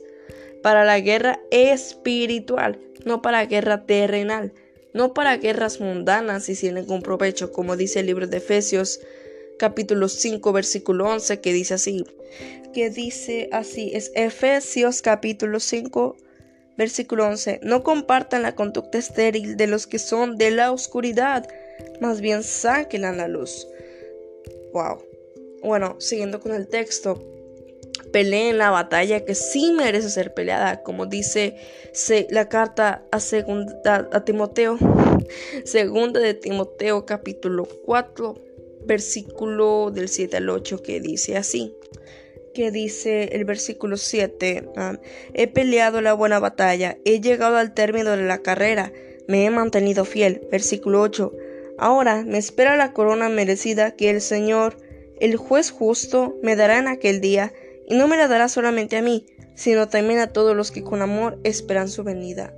para 0.63 0.85
la 0.85 0.99
guerra 0.99 1.39
espiritual, 1.51 2.79
no 3.05 3.21
para 3.21 3.45
guerra 3.45 3.85
terrenal, 3.85 4.53
no 4.93 5.13
para 5.13 5.37
guerras 5.37 5.79
mundanas 5.79 6.49
y 6.49 6.55
sin 6.55 6.75
ningún 6.75 7.03
provecho, 7.03 7.51
como 7.51 7.75
dice 7.75 7.99
el 7.99 8.07
libro 8.07 8.25
de 8.25 8.37
Efesios 8.37 9.01
capítulo 9.59 10.07
5 10.07 10.51
versículo 10.53 11.07
11 11.09 11.41
que 11.41 11.53
dice 11.53 11.75
así, 11.75 12.05
que 12.73 12.89
dice 12.89 13.49
así, 13.51 13.91
es 13.93 14.11
Efesios 14.15 15.01
capítulo 15.01 15.59
5 15.59 16.15
versículo 16.77 17.27
11, 17.27 17.59
no 17.61 17.83
compartan 17.83 18.41
la 18.41 18.55
conducta 18.55 18.97
estéril 18.97 19.57
de 19.57 19.67
los 19.67 19.85
que 19.85 19.99
son 19.99 20.37
de 20.37 20.51
la 20.51 20.71
oscuridad, 20.71 21.47
más 21.99 22.21
bien 22.21 22.41
sáquenla 22.41 23.09
a 23.09 23.13
la 23.13 23.27
luz. 23.27 23.67
Wow. 24.71 25.03
Bueno, 25.61 25.97
siguiendo 25.99 26.39
con 26.39 26.53
el 26.53 26.67
texto, 26.67 27.32
peleen 28.13 28.57
la 28.57 28.69
batalla 28.69 29.25
que 29.25 29.35
sí 29.35 29.73
merece 29.73 30.09
ser 30.09 30.33
peleada, 30.33 30.83
como 30.83 31.07
dice 31.07 31.57
la 32.29 32.47
carta 32.47 33.03
a, 33.11 33.19
segunda, 33.19 34.07
a 34.13 34.23
Timoteo, 34.23 34.77
segunda 35.65 36.21
de 36.21 36.35
Timoteo 36.35 37.05
capítulo 37.05 37.67
4, 37.85 38.35
versículo 38.85 39.91
del 39.91 40.07
7 40.07 40.37
al 40.37 40.49
8, 40.49 40.81
que 40.81 41.01
dice 41.01 41.35
así 41.35 41.75
que 42.53 42.69
dice 42.69 43.29
el 43.33 43.45
versículo 43.45 43.97
7, 43.97 44.69
ah, 44.75 44.99
he 45.33 45.47
peleado 45.47 46.01
la 46.01 46.13
buena 46.13 46.39
batalla, 46.39 46.97
he 47.03 47.19
llegado 47.19 47.57
al 47.57 47.73
término 47.73 48.11
de 48.11 48.23
la 48.23 48.43
carrera, 48.43 48.93
me 49.27 49.45
he 49.45 49.49
mantenido 49.49 50.05
fiel. 50.05 50.47
Versículo 50.51 51.01
8, 51.01 51.33
ahora 51.79 52.23
me 52.23 52.37
espera 52.37 52.77
la 52.77 52.93
corona 52.93 53.29
merecida 53.29 53.95
que 53.95 54.11
el 54.11 54.21
Señor, 54.21 54.77
el 55.19 55.35
juez 55.35 55.71
justo, 55.71 56.37
me 56.43 56.55
dará 56.55 56.77
en 56.77 56.87
aquel 56.87 57.21
día, 57.21 57.53
y 57.87 57.95
no 57.95 58.07
me 58.07 58.17
la 58.17 58.27
dará 58.27 58.49
solamente 58.49 58.97
a 58.97 59.01
mí, 59.01 59.25
sino 59.55 59.87
también 59.89 60.19
a 60.19 60.27
todos 60.27 60.55
los 60.55 60.71
que 60.71 60.83
con 60.83 61.01
amor 61.01 61.39
esperan 61.43 61.89
su 61.89 62.03
venida, 62.03 62.53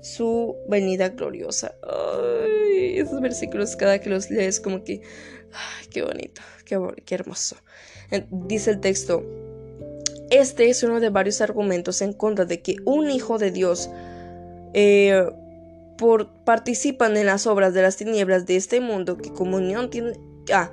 su 0.00 0.56
venida 0.68 1.08
gloriosa. 1.10 1.74
Ay, 1.82 2.98
esos 2.98 3.20
versículos 3.20 3.76
cada 3.76 3.98
que 4.00 4.10
los 4.10 4.30
lees 4.30 4.60
como 4.60 4.84
que, 4.84 5.02
ay, 5.52 5.86
qué 5.90 6.02
bonito, 6.02 6.42
qué, 6.64 6.78
qué 7.04 7.14
hermoso. 7.14 7.56
Dice 8.30 8.70
el 8.70 8.80
texto, 8.80 9.24
este 10.30 10.68
es 10.70 10.82
uno 10.82 11.00
de 11.00 11.10
varios 11.10 11.40
argumentos 11.40 12.02
en 12.02 12.12
contra 12.12 12.44
de 12.44 12.60
que 12.60 12.76
un 12.84 13.10
hijo 13.10 13.38
de 13.38 13.50
Dios 13.50 13.90
eh, 14.74 15.24
por, 15.96 16.28
participan 16.44 17.16
en 17.16 17.26
las 17.26 17.46
obras 17.46 17.74
de 17.74 17.82
las 17.82 17.96
tinieblas 17.96 18.46
de 18.46 18.56
este 18.56 18.80
mundo, 18.80 19.16
¿qué 19.16 19.32
comunión 19.32 19.90
tiene? 19.90 20.12
Ah, 20.52 20.70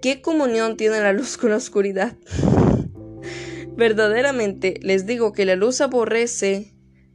¿qué 0.00 0.22
comunión 0.22 0.76
tiene 0.76 1.00
la 1.00 1.12
luz 1.12 1.36
con 1.36 1.50
la 1.50 1.56
oscuridad? 1.56 2.14
Verdaderamente 3.76 4.78
les 4.82 5.06
digo 5.06 5.32
que 5.32 5.44
la 5.44 5.56
luz 5.56 5.80
aborrece 5.80 6.74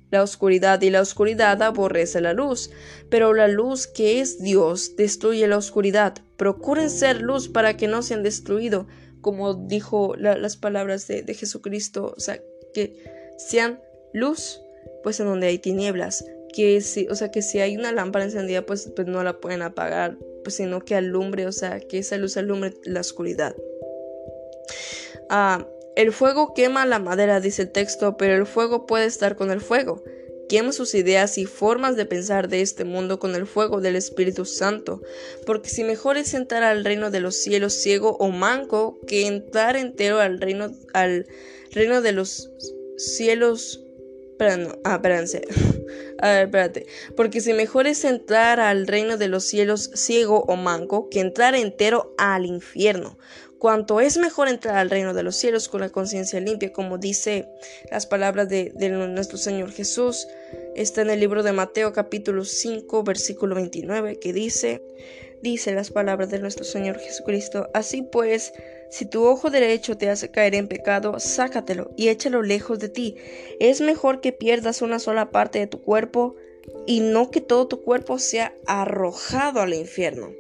la 0.10 0.24
oscuridad 0.24 0.82
y 0.82 0.90
la 0.90 1.02
oscuridad 1.02 1.62
aborrece 1.62 2.22
la 2.22 2.34
luz, 2.34 2.72
pero 3.10 3.34
la 3.34 3.48
luz 3.48 3.88
que 3.88 4.22
es 4.22 4.42
Dios 4.42 4.96
destruye 4.96 5.48
la 5.48 5.58
oscuridad. 5.58 6.16
Procuren 6.38 6.90
ser 6.90 7.22
luz 7.22 7.50
para 7.50 7.76
que 7.76 7.88
no 7.88 8.02
sean 8.02 8.24
destruidos, 8.24 8.86
como 9.22 9.54
dijo 9.54 10.16
las 10.16 10.56
palabras 10.56 11.08
de, 11.08 11.34
Jesucristo, 11.34 12.14
o 12.16 12.20
sea, 12.20 12.40
que 12.74 13.04
sean 13.38 13.82
luz, 14.14 14.62
pues 15.04 15.20
en 15.20 15.26
donde 15.26 15.48
hay 15.48 15.60
tinieblas, 15.60 16.24
que 16.54 16.80
si, 16.82 17.08
o 17.10 17.16
sea, 17.16 17.30
que 17.30 17.42
si 17.42 17.60
hay 17.60 17.76
una 17.76 17.92
lámpara 17.92 18.26
encendida, 18.26 18.66
pues, 18.66 18.92
pues 18.96 19.08
no 19.08 19.24
la 19.24 19.40
pueden 19.40 19.62
apagar, 19.62 20.18
pues 20.44 20.56
sino 20.56 20.80
que 20.80 20.96
alumbre, 20.96 21.46
o 21.46 21.52
sea, 21.52 21.82
que 21.82 21.98
esa 22.00 22.18
luz 22.18 22.38
alumbre 22.38 22.74
la 22.86 23.02
oscuridad. 23.02 23.56
Ah, 25.30 25.68
el 25.98 26.12
fuego 26.12 26.54
quema 26.54 26.86
la 26.86 27.00
madera, 27.00 27.39
dice 27.39 27.63
el 27.63 27.72
texto, 27.72 28.18
pero 28.18 28.36
el 28.36 28.46
fuego 28.46 28.86
puede 28.86 29.06
estar 29.06 29.36
con 29.36 29.50
el 29.50 29.62
fuego. 29.62 30.04
Quema 30.48 30.72
sus 30.72 30.94
ideas 30.94 31.39
y 31.39 31.46
formas 31.46 31.96
de 31.96 32.06
pensar 32.06 32.50
de 32.50 32.62
este 32.62 32.86
mundo 32.86 33.18
con 33.18 33.34
el 33.34 33.48
fuego 33.48 33.82
del 33.82 33.96
Espíritu 33.96 34.46
Santo, 34.46 35.01
porque 35.48 35.70
si 35.70 35.84
mejor 35.84 36.18
es 36.18 36.36
entrar 36.36 36.62
al 36.62 36.86
reino 36.86 37.10
de 37.10 37.20
los 37.20 37.36
cielos 37.36 37.74
ciego 37.74 38.16
o 38.20 38.30
manco 38.30 39.00
que 39.08 39.25
entrar 39.25 39.75
entero 39.75 40.20
al 40.20 40.39
reino, 40.39 40.72
al 40.94 41.25
reino 41.72 42.04
de 42.04 42.12
los 42.12 42.51
cielos 42.98 43.82
no, 44.39 44.77
ah, 44.84 44.96
espérense. 44.96 45.42
A 46.20 46.27
ver, 46.27 46.46
espérate. 46.46 46.86
Porque 47.16 47.42
si 47.42 47.54
mejor 47.54 47.88
es 47.88 48.04
entrar 48.06 48.60
al 48.60 48.88
reino 48.88 49.18
de 49.18 49.27
los 49.27 49.46
cielos 49.46 49.89
ciego 49.96 50.44
o 50.48 50.56
manco 50.56 51.10
que 51.10 51.20
entrar 51.20 51.56
entero 51.56 52.13
al 52.18 52.46
infierno. 52.46 53.18
Cuanto 53.60 54.00
es 54.00 54.18
mejor 54.18 54.48
entrar 54.48 54.78
al 54.78 54.90
reino 54.90 55.14
de 55.16 55.24
los 55.24 55.36
cielos 55.36 55.68
con 55.68 55.82
la 55.82 55.90
conciencia 55.90 56.40
limpia, 56.40 56.72
como 56.72 57.00
dice 57.00 57.50
las 57.90 58.06
palabras 58.06 58.50
de, 58.50 58.72
de, 58.76 58.90
nuestro 58.90 59.38
Señor 59.38 59.72
Jesús. 59.72 60.28
Está 60.76 61.02
en 61.02 61.10
el 61.10 61.20
libro 61.20 61.42
de 61.42 61.54
Mateo 61.54 61.92
capítulo 61.92 62.46
5 62.46 63.04
versículo 63.04 63.56
29 63.56 64.20
que 64.20 64.32
dice, 64.32 64.84
dice 65.42 65.74
las 65.74 65.90
palabras 65.90 66.30
de 66.30 66.40
nuestro 66.40 66.66
Señor 66.66 67.00
Jesucristo. 67.00 67.70
Así 67.74 68.04
pues, 68.04 68.54
si 68.92 69.06
tu 69.06 69.26
ojo 69.26 69.50
derecho 69.50 69.98
te 69.98 70.10
hace 70.10 70.30
caer 70.30 70.54
en 70.54 70.68
pecado, 70.68 71.20
sácatelo 71.20 71.90
y 71.98 72.10
échalo 72.10 72.44
lejos 72.44 72.78
de 72.78 72.90
ti. 72.90 73.16
Es 73.60 73.82
mejor 73.82 74.22
que 74.22 74.34
pierdas 74.34 74.84
una 74.84 75.00
sola 75.00 75.32
parte 75.32 75.58
de 75.58 75.68
tu 75.68 75.82
cuerpo 75.82 76.36
y 76.86 77.00
no 77.00 77.32
que 77.32 77.42
todo 77.42 77.68
tu 77.68 77.82
cuerpo 77.82 78.20
sea 78.20 78.54
arrojado 78.68 79.62
al 79.62 79.74
infierno. 79.74 80.32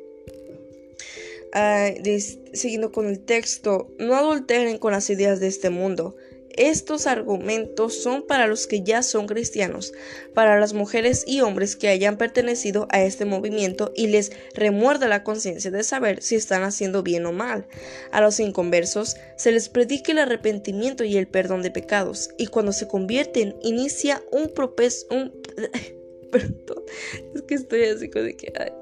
Siguiendo 2.53 2.91
con 2.91 3.07
el 3.07 3.19
texto, 3.19 3.93
no 3.99 4.15
adulteren 4.15 4.77
con 4.77 4.91
las 4.91 5.09
ideas 5.09 5.39
de 5.39 5.47
este 5.47 5.69
mundo 5.69 6.15
estos 6.57 7.05
argumentos 7.05 8.01
son 8.01 8.23
para 8.23 8.47
los 8.47 8.65
que 8.65 8.81
ya 8.81 9.03
son 9.03 9.27
cristianos, 9.27 9.93
para 10.33 10.59
las 10.59 10.73
mujeres 10.73 11.23
y 11.25 11.41
hombres 11.41 11.75
que 11.75 11.87
hayan 11.87 12.17
pertenecido 12.17 12.87
a 12.89 13.03
este 13.03 13.25
movimiento 13.25 13.93
y 13.95 14.07
les 14.07 14.31
remuerda 14.55 15.07
la 15.07 15.23
conciencia 15.23 15.71
de 15.71 15.83
saber 15.83 16.21
si 16.21 16.35
están 16.35 16.63
haciendo 16.63 17.03
bien 17.03 17.27
o 17.27 17.31
mal. 17.31 17.67
A 18.11 18.21
los 18.21 18.39
inconversos 18.39 19.17
se 19.37 19.51
les 19.51 19.69
predica 19.69 20.11
el 20.11 20.17
arrepentimiento 20.17 21.03
y 21.03 21.17
el 21.17 21.27
perdón 21.27 21.61
de 21.61 21.71
pecados, 21.71 22.31
y 22.37 22.47
cuando 22.47 22.73
se 22.73 22.87
convierten 22.87 23.55
inicia 23.61 24.23
un, 24.31 24.49
propés, 24.49 25.05
un 25.11 25.31
es 26.33 27.41
que 27.43 27.55
estoy 27.55 27.83
así 27.83 28.09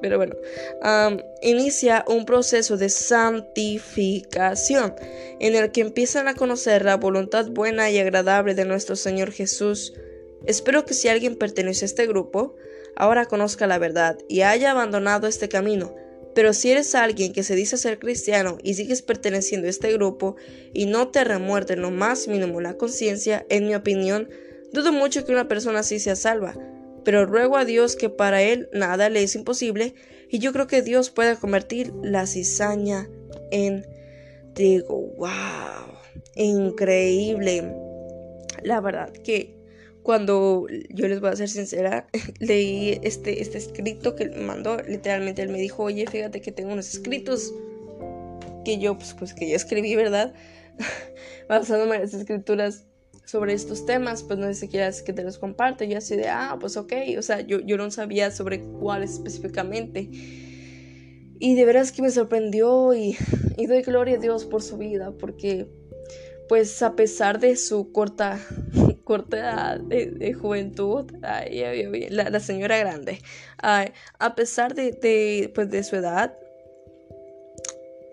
pero 0.02 0.18
bueno, 0.18 0.36
inicia 1.42 2.04
un 2.08 2.26
proceso 2.26 2.78
de 2.78 2.90
santificación 2.90 4.94
en 5.40 5.56
el 5.56 5.72
que 5.72 5.82
empiezan 5.82 6.28
a 6.28 6.36
conocer 6.36 6.86
la 6.86 6.98
voluntad 6.98 7.50
buena 7.50 7.90
y 7.90 8.00
agradable 8.00 8.56
de 8.56 8.66
nuestro 8.66 8.96
Señor 8.96 9.32
Jesús. 9.32 9.94
Espero 10.46 10.86
que 10.86 10.94
si 10.94 11.08
alguien 11.08 11.36
pertenece 11.36 11.86
a 11.86 11.88
este 11.88 12.08
grupo, 12.08 12.56
ahora 12.96 13.26
conozca 13.26 13.68
la 13.68 13.78
verdad 13.78 14.18
y 14.28 14.42
haya 14.42 14.72
abandonado 14.72 15.28
este 15.28 15.50
camino. 15.50 15.96
Pero 16.34 16.54
si 16.54 16.72
eres 16.72 16.96
alguien 16.96 17.32
que 17.32 17.44
se 17.44 17.56
dice 17.56 17.78
ser 17.78 17.98
cristiano 17.98 18.58
y 18.62 18.74
sigues 18.74 19.02
perteneciendo 19.02 19.68
a 19.68 19.70
este 19.70 19.94
grupo 19.94 20.36
y 20.74 20.86
no 20.86 21.08
te 21.08 21.24
remuerde 21.24 21.78
lo 21.78 21.92
más 21.92 22.28
mínimo 22.28 22.60
la 22.60 22.76
conciencia, 22.76 23.46
en 23.50 23.68
mi 23.68 23.76
opinión, 23.76 24.30
dudo 24.74 24.92
mucho 24.92 25.26
que 25.26 25.32
una 25.32 25.48
persona 25.48 25.80
así 25.80 26.00
sea 26.00 26.18
salva 26.18 26.56
pero 27.06 27.26
ruego 27.26 27.56
a 27.56 27.64
Dios 27.64 27.96
que 27.96 28.10
para 28.10 28.42
él 28.42 28.68
nada 28.74 29.10
le 29.10 29.24
es 29.24 29.36
imposible 29.36 29.94
y 30.30 30.40
yo 30.40 30.52
creo 30.52 30.68
que 30.68 30.82
Dios 30.82 31.12
puede 31.12 31.38
convertir 31.38 31.94
la 32.02 32.26
cizaña 32.26 33.08
en 33.52 33.86
trigo. 34.54 35.14
¡Wow! 35.18 36.00
Increíble. 36.36 37.74
La 38.64 38.82
verdad 38.82 39.14
que 39.14 39.56
cuando 40.02 40.66
yo 40.90 41.08
les 41.08 41.20
voy 41.22 41.30
a 41.30 41.36
ser 41.36 41.50
sincera, 41.50 42.08
leí 42.40 43.00
este, 43.04 43.42
este 43.42 43.60
escrito 43.60 44.16
que 44.16 44.30
mandó, 44.30 44.78
literalmente 44.82 45.42
él 45.42 45.50
me 45.50 45.60
dijo, 45.60 45.84
oye, 45.84 46.06
fíjate 46.08 46.42
que 46.42 46.52
tengo 46.52 46.74
unos 46.74 46.94
escritos 46.94 47.54
que 48.64 48.80
yo, 48.80 48.98
pues, 48.98 49.14
pues 49.14 49.34
que 49.34 49.50
yo 49.50 49.56
escribí, 49.56 49.96
¿verdad? 49.96 50.34
Basándome 51.50 51.96
en 51.96 52.02
las 52.02 52.14
escrituras 52.14 52.86
sobre 53.26 53.54
estos 53.54 53.86
temas, 53.86 54.24
pues 54.24 54.40
no 54.40 54.46
sé 54.48 54.54
si 54.54 54.68
quieras 54.68 55.02
que 55.02 55.12
te 55.12 55.24
los 55.24 55.38
comparte. 55.38 55.88
Yo 55.88 55.98
así 55.98 56.16
de, 56.16 56.30
ah, 56.30 56.58
pues 56.60 56.78
ok, 56.78 56.94
o 57.18 57.22
sea, 57.22 57.42
yo, 57.42 57.60
yo 57.60 57.78
no 57.78 57.90
sabía 57.92 58.32
sobre 58.32 58.62
cuáles 58.62 59.14
específicamente. 59.14 60.08
Y 61.38 61.56
de 61.56 61.66
veras 61.66 61.92
que 61.92 62.02
me 62.02 62.12
sorprendió 62.12 62.94
y, 62.94 63.18
y, 63.58 63.66
doy 63.66 63.82
gloria 63.82 64.16
a 64.16 64.20
Dios 64.20 64.46
por 64.46 64.62
su 64.62 64.78
vida, 64.78 65.12
porque 65.20 65.68
pues 66.48 66.82
a 66.82 66.96
pesar 66.96 67.40
de 67.40 67.58
su 67.58 67.92
corta, 67.92 68.40
corta 69.04 69.38
edad 69.38 69.80
de, 69.80 70.34
juventud, 70.34 71.12
la, 71.20 72.40
señora 72.40 72.78
grande, 72.78 73.20
a 73.58 74.36
pesar 74.36 74.76
de, 74.76 74.92
de, 74.92 75.52
pues, 75.54 75.70
de 75.70 75.84
su 75.84 75.96
edad, 75.96 76.38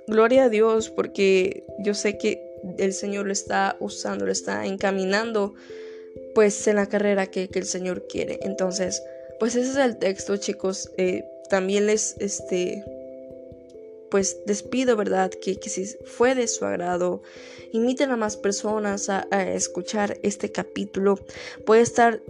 gloria 0.08 0.44
a 0.44 0.48
Dios, 0.48 0.90
porque 0.90 1.64
yo 1.78 1.94
sé 1.94 2.18
que 2.18 2.51
el 2.78 2.92
Señor 2.92 3.26
lo 3.26 3.32
está 3.32 3.76
usando, 3.80 4.26
lo 4.26 4.32
está 4.32 4.66
encaminando 4.66 5.54
pues 6.34 6.66
en 6.66 6.76
la 6.76 6.86
carrera 6.86 7.26
que, 7.26 7.48
el 7.52 7.64
Señor 7.64 8.06
quiere. 8.06 8.38
Entonces, 8.42 9.02
pues 9.38 9.54
ese 9.56 9.70
es 9.70 9.76
el 9.76 9.98
texto, 9.98 10.36
chicos. 10.36 10.90
Eh, 10.96 11.24
también 11.48 11.86
les, 11.86 12.16
este, 12.18 12.84
pues 14.10 14.44
despido, 14.46 14.96
¿verdad? 14.96 15.30
Que, 15.30 15.54
si 15.54 15.86
fue 16.04 16.34
de 16.34 16.48
su 16.48 16.64
agrado, 16.64 17.22
inviten 17.72 18.10
a 18.10 18.16
más 18.16 18.36
personas 18.36 19.08
a, 19.08 19.26
escuchar 19.54 20.18
este 20.22 20.52
capítulo. 20.52 21.18
Puede 21.64 21.82
estar, 21.82 22.20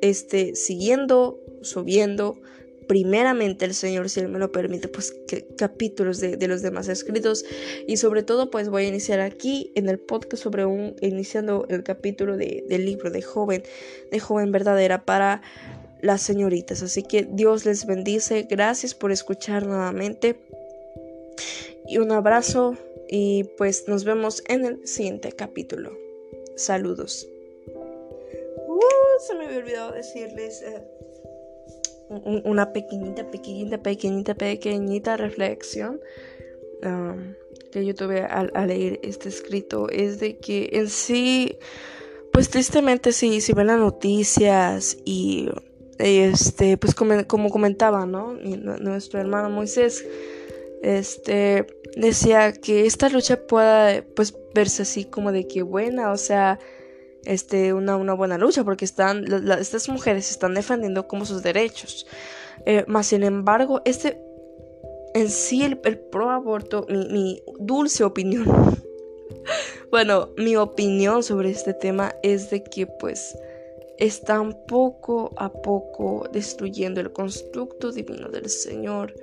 este, 0.00 0.54
siguiendo, 0.54 1.40
subiendo 1.62 2.38
primeramente 2.90 3.66
el 3.66 3.74
Señor, 3.74 4.08
si 4.08 4.18
Él 4.18 4.26
me 4.26 4.40
lo 4.40 4.50
permite, 4.50 4.88
pues 4.88 5.14
capítulos 5.56 6.18
de, 6.18 6.48
los 6.48 6.60
demás 6.60 6.88
escritos. 6.88 7.44
Y 7.86 7.98
sobre 7.98 8.24
todo, 8.24 8.50
pues 8.50 8.68
voy 8.68 8.86
a 8.86 8.88
iniciar 8.88 9.20
aquí 9.20 9.70
en 9.76 9.88
el 9.88 10.00
podcast 10.00 10.42
sobre 10.42 10.64
un, 10.64 10.96
iniciando 11.00 11.66
el 11.68 11.84
capítulo 11.84 12.36
de, 12.36 12.64
del 12.68 12.84
libro 12.84 13.12
de 13.12 13.22
joven, 13.22 13.62
de 14.10 14.18
joven 14.18 14.50
verdadera 14.50 15.04
para 15.04 15.40
las 16.00 16.20
señoritas. 16.20 16.82
Así 16.82 17.04
que 17.04 17.28
Dios 17.30 17.64
les 17.64 17.86
bendice. 17.86 18.48
Gracias 18.50 18.92
por 18.92 19.12
escuchar 19.12 19.66
nuevamente. 19.66 20.40
Y 21.86 21.98
un 21.98 22.10
abrazo 22.10 22.76
y 23.08 23.44
pues 23.56 23.86
nos 23.86 24.02
vemos 24.02 24.42
en 24.48 24.64
el 24.64 24.84
siguiente 24.88 25.30
capítulo. 25.30 25.96
Saludos. 26.56 27.28
Uh, 28.66 28.80
se 29.28 29.36
me 29.36 29.44
había 29.44 29.58
olvidado 29.58 29.92
decirles... 29.92 30.60
Eh, 30.62 30.99
una 32.10 32.72
pequeñita, 32.72 33.30
pequeñita, 33.30 33.78
pequeñita, 33.78 34.34
pequeñita 34.34 35.16
reflexión 35.16 36.00
um, 36.82 37.34
que 37.70 37.86
yo 37.86 37.94
tuve 37.94 38.22
al, 38.22 38.50
leer 38.66 38.98
este 39.02 39.28
escrito 39.28 39.88
es 39.88 40.18
de 40.18 40.38
que 40.38 40.70
en 40.72 40.88
sí, 40.88 41.56
pues 42.32 42.50
tristemente 42.50 43.12
si, 43.12 43.40
si 43.40 43.52
ven 43.52 43.68
las 43.68 43.78
noticias 43.78 44.98
y 45.04 45.48
este, 45.98 46.76
pues 46.76 46.94
como, 46.94 47.50
comentaba, 47.50 48.06
¿no? 48.06 48.32
nuestro 48.34 49.20
hermano 49.20 49.50
Moisés, 49.50 50.04
este, 50.82 51.66
decía 51.94 52.52
que 52.52 52.86
esta 52.86 53.08
lucha 53.08 53.46
pueda, 53.46 54.02
pues, 54.16 54.34
verse 54.54 54.82
así 54.82 55.04
como 55.04 55.30
de 55.30 55.46
que 55.46 55.62
buena, 55.62 56.10
o 56.10 56.16
sea, 56.16 56.58
este, 57.24 57.72
una, 57.72 57.96
una 57.96 58.14
buena 58.14 58.38
lucha 58.38 58.64
porque 58.64 58.84
están, 58.84 59.24
estas 59.58 59.88
mujeres 59.88 60.30
están 60.30 60.54
defendiendo 60.54 61.06
como 61.06 61.24
sus 61.24 61.42
derechos. 61.42 62.06
Eh, 62.66 62.84
más 62.86 63.06
sin 63.06 63.22
embargo, 63.22 63.82
este 63.84 64.20
en 65.14 65.28
sí 65.28 65.64
el, 65.64 65.76
pro 65.76 66.30
aborto, 66.30 66.86
mi, 66.88 67.42
dulce 67.58 68.04
opinión, 68.04 68.46
bueno, 69.90 70.30
mi 70.36 70.56
opinión 70.56 71.22
sobre 71.22 71.50
este 71.50 71.74
tema 71.74 72.14
es 72.22 72.50
de 72.50 72.62
que 72.62 72.86
pues 72.86 73.36
están 73.98 74.56
poco 74.66 75.32
a 75.36 75.52
poco 75.52 76.28
destruyendo 76.32 77.00
el 77.00 77.12
constructo 77.12 77.92
divino 77.92 78.28
del 78.28 78.48
Señor 78.48 79.14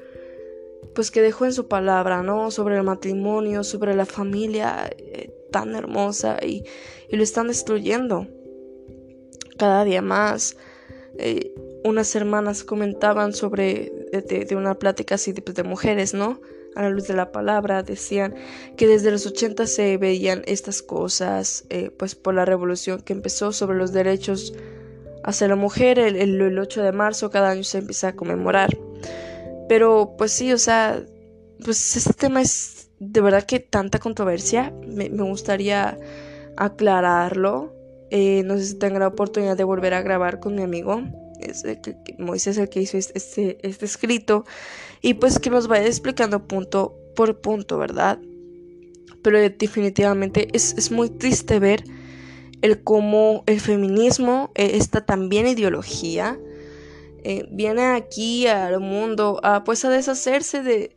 pues 0.94 1.12
que 1.12 1.22
dejó 1.22 1.46
en 1.46 1.54
su 1.54 1.68
palabra, 1.68 2.24
¿no? 2.24 2.50
Sobre 2.52 2.78
el 2.78 2.84
matrimonio, 2.84 3.64
sobre 3.64 3.96
la 3.96 4.06
familia 4.06 4.90
eh, 4.98 5.32
tan 5.52 5.76
hermosa 5.76 6.38
y, 6.42 6.64
lo 7.10 7.24
están 7.24 7.48
destruyendo. 7.48 8.28
Cada 9.58 9.84
día 9.86 10.02
más. 10.02 10.58
Eh, 11.18 11.54
unas 11.84 12.16
hermanas 12.16 12.64
comentaban 12.64 13.34
sobre, 13.34 13.92
de, 14.12 14.56
una 14.56 14.76
plática 14.76 15.16
así 15.16 15.32
de, 15.32 15.42
pues, 15.42 15.56
de, 15.56 15.64
mujeres, 15.64 16.14
¿no? 16.14 16.42
A 16.76 16.84
la 16.84 16.90
luz 16.90 17.08
de 17.08 17.16
la 17.16 17.32
palabra, 17.32 17.82
decían 17.82 18.36
que 18.76 18.88
desde 18.88 19.10
los 19.10 19.26
80 19.26 19.66
se 19.66 19.98
veían 19.98 20.44
estas 20.46 20.82
cosas, 20.82 21.66
eh, 21.70 21.90
pues 21.98 22.14
por 22.14 22.36
la 22.36 22.46
revolución 22.46 23.02
que 23.02 23.14
empezó 23.14 23.52
sobre 23.52 23.78
los 23.78 23.94
derechos 23.94 24.54
hacia 25.24 25.48
la 25.48 25.56
mujer, 25.56 25.98
el, 25.98 26.16
el 26.18 26.60
8 26.60 26.84
de 26.84 26.92
marzo 26.92 27.32
cada 27.32 27.50
año 27.50 27.64
se 27.64 27.80
empieza 27.80 28.10
a 28.10 28.16
conmemorar. 28.16 28.78
Pero 29.68 30.16
pues 30.18 30.32
sí, 30.32 30.54
o 30.54 30.58
sea, 30.58 31.04
pues 31.64 31.98
este 31.98 32.14
tema 32.14 32.42
es 32.42 32.77
de 33.00 33.22
verdad 33.22 33.44
que 33.44 33.60
tanta 33.60 34.00
controversia. 34.00 34.74
Me, 34.86 35.10
gustaría 35.10 35.98
aclararlo. 36.56 37.74
Eh, 38.10 38.44
no 38.44 38.58
sé 38.58 38.66
si 38.66 38.76
tenga 38.76 39.00
la 39.00 39.08
oportunidad 39.08 39.58
de 39.58 39.64
volver 39.64 39.94
a 39.94 40.02
grabar 40.02 40.40
con 40.40 40.56
mi 40.56 40.64
amigo. 40.64 41.02
Es 41.40 41.64
el 41.64 41.82
que, 41.82 41.96
Moisés 42.18 42.58
el 42.58 42.70
que 42.70 42.82
hizo 42.82 42.98
este, 42.98 43.18
este, 43.18 43.68
este 43.68 43.86
escrito. 43.86 44.46
Y 45.02 45.16
pues 45.16 45.40
que 45.40 45.50
nos 45.50 45.68
vaya 45.68 45.86
explicando 45.86 46.48
punto 46.48 46.98
por 47.16 47.40
punto, 47.40 47.78
¿verdad? 47.78 48.20
Pero 49.22 49.40
definitivamente 49.40 50.48
es, 50.54 50.76
es 50.78 50.92
muy 50.92 51.10
triste 51.10 51.60
ver 51.60 51.84
el 52.62 52.84
cómo 52.84 53.44
el 53.46 53.60
feminismo, 53.60 54.52
eh, 54.56 54.72
esta 54.76 55.06
también 55.06 55.48
ideología, 55.48 56.40
eh, 57.24 57.48
viene 57.52 57.84
aquí 57.84 58.48
al 58.48 58.80
mundo 58.80 59.40
a 59.44 59.64
pues 59.64 59.84
a 59.86 59.90
deshacerse 59.90 60.64
de 60.64 60.96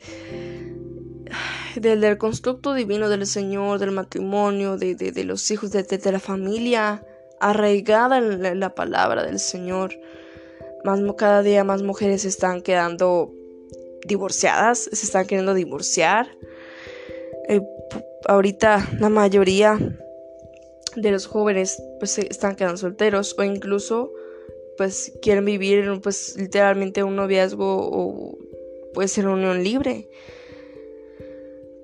del, 1.77 2.19
constructo 2.19 2.75
divino 2.75 3.09
del 3.09 3.27
Señor, 3.27 3.79
del 3.79 3.93
matrimonio, 3.93 4.77
de, 4.77 4.95
de, 4.95 5.25
los 5.25 5.51
hijos, 5.51 5.71
de, 5.71 5.83
de, 5.83 6.13
la 6.13 6.21
familia, 6.21 7.05
arraigada 7.41 8.19
en 8.19 8.61
la, 8.61 8.75
palabra 8.75 9.25
del 9.25 9.39
Señor. 9.39 9.99
Más, 10.85 11.01
cada 11.17 11.43
día 11.43 11.65
más 11.65 11.83
mujeres 11.83 12.23
se 12.23 12.29
están 12.29 12.63
quedando 12.63 13.33
divorciadas, 14.07 14.89
se 14.93 15.07
están 15.07 15.27
queriendo 15.27 15.55
divorciar. 15.55 16.29
Eh, 17.49 17.63
ahorita 18.27 18.89
la 18.99 19.09
mayoría 19.09 19.79
de 20.97 21.11
los 21.11 21.27
jóvenes 21.27 21.83
pues 21.99 22.19
están 22.19 22.57
quedando 22.57 22.77
solteros 22.77 23.35
o 23.39 23.43
incluso 23.43 24.13
pues 24.77 25.13
quieren 25.23 25.45
vivir 25.45 26.01
pues 26.03 26.37
literalmente 26.37 27.03
un 27.03 27.17
noviazgo 27.17 27.77
o 27.81 28.39
puede 28.93 29.09
ser 29.09 29.27
una 29.27 29.35
unión 29.35 29.63
libre 29.63 30.09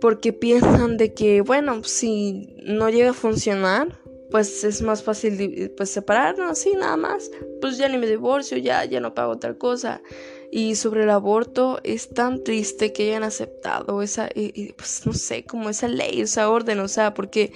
porque 0.01 0.33
piensan 0.33 0.97
de 0.97 1.15
que 1.15 1.41
bueno 1.41 1.83
si 1.85 2.57
no 2.65 2.89
llega 2.91 3.11
a 3.11 3.15
funcionar 3.15 3.99
pues 4.31 4.65
es 4.65 4.83
más 4.83 5.03
fácil 5.03 5.73
pues 5.77 5.91
separarnos 5.91 6.51
así 6.51 6.73
nada 6.75 6.97
más 6.97 7.31
pues 7.61 7.79
ya 7.79 7.89
ni 7.89 7.99
me 7.99 8.07
divorcio 8.07 8.59
ya 8.59 8.85
ya 8.85 9.01
no 9.01 9.15
pago 9.15 9.37
tal 9.39 9.57
cosa 9.57 10.03
y 10.51 10.77
sobre 10.77 11.03
el 11.03 11.11
aborto 11.11 11.81
es 11.83 12.09
tan 12.11 12.43
triste 12.45 12.93
que 12.93 13.09
hayan 13.09 13.25
aceptado 13.25 14.03
esa, 14.03 14.29
pues 14.77 15.03
no 15.05 15.13
sé, 15.13 15.45
como 15.45 15.69
esa 15.69 15.89
ley, 15.89 16.21
esa 16.21 16.51
orden, 16.51 16.81
o 16.81 16.89
sea, 16.89 17.15
porque 17.15 17.53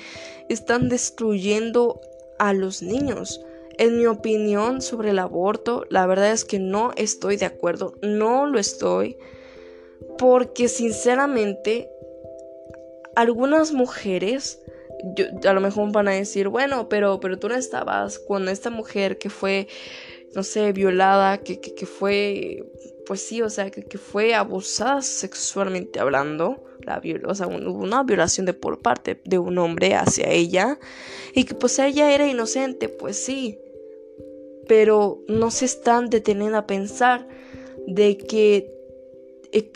están 0.49 0.89
destruyendo 0.89 2.01
a 2.39 2.53
los 2.53 2.83
niños. 2.83 3.41
En 3.79 3.97
mi 3.97 4.07
opinión 4.07 4.83
sobre 4.83 5.11
el 5.11 5.19
aborto, 5.19 5.87
la 5.89 6.07
verdad 6.07 6.33
es 6.33 6.45
que 6.45 6.59
no 6.59 6.93
estoy 6.97 7.37
de 7.37 7.47
acuerdo, 7.47 7.95
no 8.03 8.47
lo 8.47 8.59
estoy, 8.59 9.17
porque 10.19 10.69
sinceramente 10.69 11.89
algunas 13.21 13.73
mujeres 13.73 14.61
a 15.47 15.53
lo 15.53 15.61
mejor 15.61 15.93
van 15.93 16.09
a 16.09 16.13
decir, 16.13 16.49
bueno, 16.49 16.89
pero, 16.89 17.21
pero 17.21 17.39
tú 17.39 17.49
no 17.49 17.55
estabas 17.55 18.19
con 18.19 18.49
esta 18.49 18.71
mujer 18.71 19.19
que 19.19 19.31
fue 19.31 19.67
no 20.35 20.43
sé, 20.43 20.73
violada, 20.73 21.39
que, 21.39 21.61
que, 21.61 21.87
fue, 21.87 22.65
pues 23.07 23.21
sí, 23.21 23.43
o 23.43 23.51
sea, 23.51 23.71
que, 23.71 23.99
fue 23.99 24.35
abusada 24.35 25.03
sexualmente 25.03 25.99
hablando, 25.99 26.65
la 26.85 27.03
o 27.27 27.35
sea, 27.35 27.49
hubo 27.49 27.83
una 27.83 28.05
violación 28.05 28.47
de 28.47 28.55
por 28.55 28.81
parte 28.81 29.21
de 29.25 29.39
un 29.39 29.59
hombre 29.59 29.95
hacia 29.95 30.31
ella, 30.31 30.79
y 31.35 31.45
que 31.45 31.55
pues 31.55 31.79
ella 31.79 32.15
era 32.15 32.29
inocente, 32.29 32.89
pues 32.89 33.17
sí, 33.17 33.59
pero 34.69 35.23
no 35.27 35.51
se 35.51 35.65
están 35.65 36.11
deteniendo 36.11 36.59
a 36.59 36.67
pensar 36.67 37.27
de 37.89 38.17
que 38.17 38.73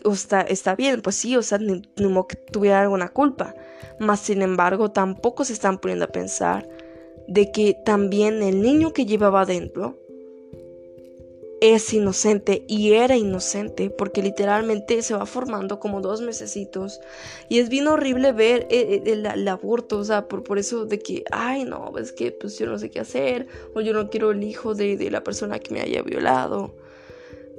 o 0.04 0.12
está, 0.12 0.76
bien, 0.76 1.02
pues 1.02 1.16
sí, 1.16 1.36
o 1.36 1.42
sea, 1.42 1.58
ni, 1.58 1.82
ni 1.96 2.26
que 2.28 2.36
tuviera 2.36 2.82
alguna 2.82 3.08
culpa, 3.08 3.54
mas 3.98 4.20
sin 4.20 4.42
embargo 4.42 4.90
tampoco 4.90 5.44
se 5.44 5.52
están 5.52 5.78
poniendo 5.78 6.04
a 6.04 6.08
pensar 6.08 6.68
de 7.26 7.50
que 7.50 7.76
también 7.84 8.42
el 8.42 8.60
niño 8.60 8.92
que 8.92 9.06
llevaba 9.06 9.42
adentro 9.42 9.98
es 11.60 11.94
inocente 11.94 12.64
y 12.68 12.92
era 12.92 13.16
inocente 13.16 13.88
porque 13.88 14.22
literalmente 14.22 15.00
se 15.00 15.14
va 15.14 15.24
formando 15.24 15.80
como 15.80 16.02
dos 16.02 16.20
mesecitos 16.20 17.00
y 17.48 17.58
es 17.58 17.70
bien 17.70 17.86
horrible 17.86 18.32
ver 18.32 18.66
eh, 18.70 19.02
eh, 19.06 19.12
el, 19.12 19.48
aborto, 19.48 19.98
o 19.98 20.04
sea, 20.04 20.28
por, 20.28 20.44
por, 20.44 20.58
eso 20.58 20.84
de 20.84 20.98
que, 20.98 21.24
ay 21.30 21.64
no, 21.64 21.90
es 21.96 22.12
que 22.12 22.32
pues 22.32 22.58
yo 22.58 22.66
no 22.66 22.78
sé 22.78 22.90
qué 22.90 23.00
hacer 23.00 23.46
o 23.74 23.80
yo 23.80 23.94
no 23.94 24.10
quiero 24.10 24.32
el 24.32 24.42
hijo 24.42 24.74
de, 24.74 24.98
de 24.98 25.10
la 25.10 25.24
persona 25.24 25.58
que 25.58 25.72
me 25.72 25.80
haya 25.80 26.02
violado. 26.02 26.74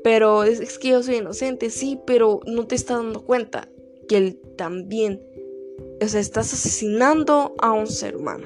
Pero 0.05 0.43
es, 0.43 0.77
que 0.77 0.89
yo 0.89 1.01
soy 1.01 1.15
inocente, 1.15 1.71
sí, 1.71 1.99
pero 2.05 2.39
no 2.45 2.67
te 2.67 2.75
estás 2.75 2.97
dando 2.97 3.25
cuenta 3.25 3.69
que 4.07 4.17
él 4.17 4.39
también, 4.55 5.19
o 5.99 6.07
sea, 6.07 6.19
estás 6.19 6.53
asesinando 6.53 7.55
a 7.57 7.71
un 7.71 7.87
ser 7.87 8.15
humano. 8.15 8.45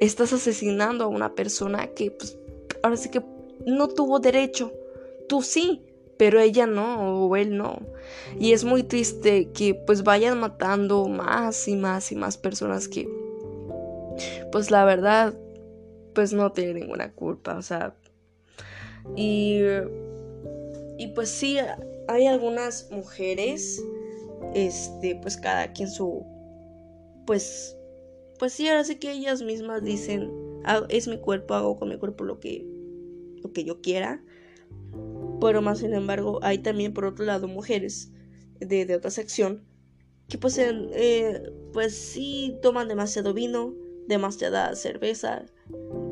Estás 0.00 0.32
asesinando 0.32 1.04
a 1.04 1.08
una 1.08 1.34
persona 1.34 1.88
que, 1.88 2.12
pues, 2.12 2.38
ahora 2.82 2.96
sí 2.96 3.10
que 3.10 3.22
no 3.66 3.88
tuvo 3.88 4.20
derecho. 4.20 4.72
Tú 5.28 5.42
sí, 5.42 5.82
pero 6.16 6.40
ella 6.40 6.66
no, 6.66 7.26
o 7.26 7.36
él 7.36 7.58
no. 7.58 7.82
Y 8.40 8.54
es 8.54 8.64
muy 8.64 8.82
triste 8.84 9.50
que 9.52 9.74
pues 9.74 10.02
vayan 10.02 10.40
matando 10.40 11.08
más 11.08 11.68
y 11.68 11.76
más 11.76 12.10
y 12.10 12.16
más 12.16 12.38
personas 12.38 12.88
que, 12.88 13.06
pues 14.50 14.70
la 14.70 14.86
verdad, 14.86 15.34
pues 16.14 16.32
no 16.32 16.52
tienen 16.52 16.76
ninguna 16.76 17.12
culpa, 17.12 17.58
o 17.58 17.60
sea. 17.60 17.94
Y, 19.14 19.60
y 20.98 21.08
pues 21.08 21.30
sí, 21.30 21.56
hay 22.08 22.26
algunas 22.26 22.90
mujeres, 22.90 23.82
este, 24.54 25.18
pues 25.22 25.36
cada 25.36 25.72
quien 25.72 25.90
su, 25.90 26.26
pues, 27.26 27.76
pues 28.38 28.52
sí, 28.52 28.68
ahora 28.68 28.84
sí 28.84 28.96
que 28.96 29.12
ellas 29.12 29.42
mismas 29.42 29.82
dicen, 29.82 30.30
ah, 30.64 30.84
es 30.88 31.08
mi 31.08 31.18
cuerpo, 31.18 31.54
hago 31.54 31.78
con 31.78 31.88
mi 31.88 31.98
cuerpo 31.98 32.24
lo 32.24 32.40
que 32.40 32.66
lo 33.42 33.52
que 33.52 33.64
yo 33.64 33.80
quiera. 33.80 34.22
Pero 35.40 35.62
más 35.62 35.78
sin 35.78 35.94
embargo, 35.94 36.40
hay 36.42 36.58
también 36.58 36.92
por 36.92 37.04
otro 37.04 37.24
lado 37.24 37.46
mujeres 37.46 38.10
de, 38.58 38.84
de 38.84 38.96
otra 38.96 39.10
sección 39.10 39.64
que 40.28 40.36
pues, 40.36 40.58
eh, 40.58 41.42
pues 41.72 41.94
sí 41.94 42.58
toman 42.60 42.88
demasiado 42.88 43.32
vino, 43.32 43.74
demasiada 44.08 44.74
cerveza, 44.74 45.46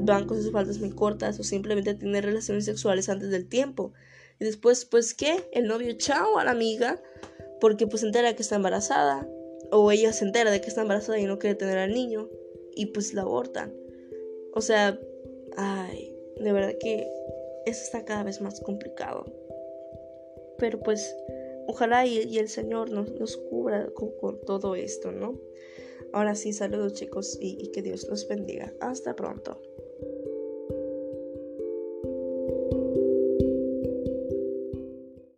van 0.00 0.26
con 0.26 0.40
sus 0.40 0.52
faldas 0.52 0.78
muy 0.78 0.90
cortas 0.90 1.38
o 1.38 1.42
simplemente 1.42 1.94
tienen 1.94 2.22
relaciones 2.22 2.64
sexuales 2.64 3.08
antes 3.08 3.30
del 3.30 3.46
tiempo. 3.46 3.92
Y 4.38 4.44
después, 4.44 4.84
pues, 4.84 5.14
¿qué? 5.14 5.48
El 5.52 5.66
novio 5.66 5.92
chao 5.94 6.38
a 6.38 6.44
la 6.44 6.50
amiga 6.50 7.00
porque 7.60 7.86
pues 7.86 8.00
se 8.00 8.06
entera 8.06 8.34
que 8.36 8.42
está 8.42 8.56
embarazada 8.56 9.26
o 9.70 9.90
ella 9.90 10.12
se 10.12 10.24
entera 10.24 10.50
de 10.50 10.60
que 10.60 10.68
está 10.68 10.82
embarazada 10.82 11.18
y 11.18 11.24
no 11.24 11.38
quiere 11.38 11.56
tener 11.56 11.78
al 11.78 11.92
niño 11.92 12.28
y 12.74 12.86
pues 12.86 13.14
la 13.14 13.22
abortan. 13.22 13.74
O 14.54 14.60
sea, 14.60 15.00
ay, 15.56 16.14
de 16.38 16.52
verdad 16.52 16.74
que 16.78 17.10
eso 17.64 17.82
está 17.82 18.04
cada 18.04 18.22
vez 18.22 18.40
más 18.40 18.60
complicado. 18.60 19.24
Pero 20.58 20.80
pues 20.80 21.14
ojalá 21.66 22.06
y, 22.06 22.38
el 22.38 22.48
Señor 22.48 22.90
nos, 22.90 23.10
nos 23.12 23.36
cubra 23.36 23.88
con, 23.94 24.40
todo 24.42 24.74
esto, 24.76 25.12
¿no? 25.12 25.40
Ahora 26.12 26.34
sí, 26.34 26.52
saludos 26.52 26.94
chicos 26.94 27.36
y 27.40 27.70
que 27.72 27.82
Dios 27.82 28.06
los 28.08 28.28
bendiga. 28.28 28.72
Hasta 28.80 29.16
pronto. 29.16 29.60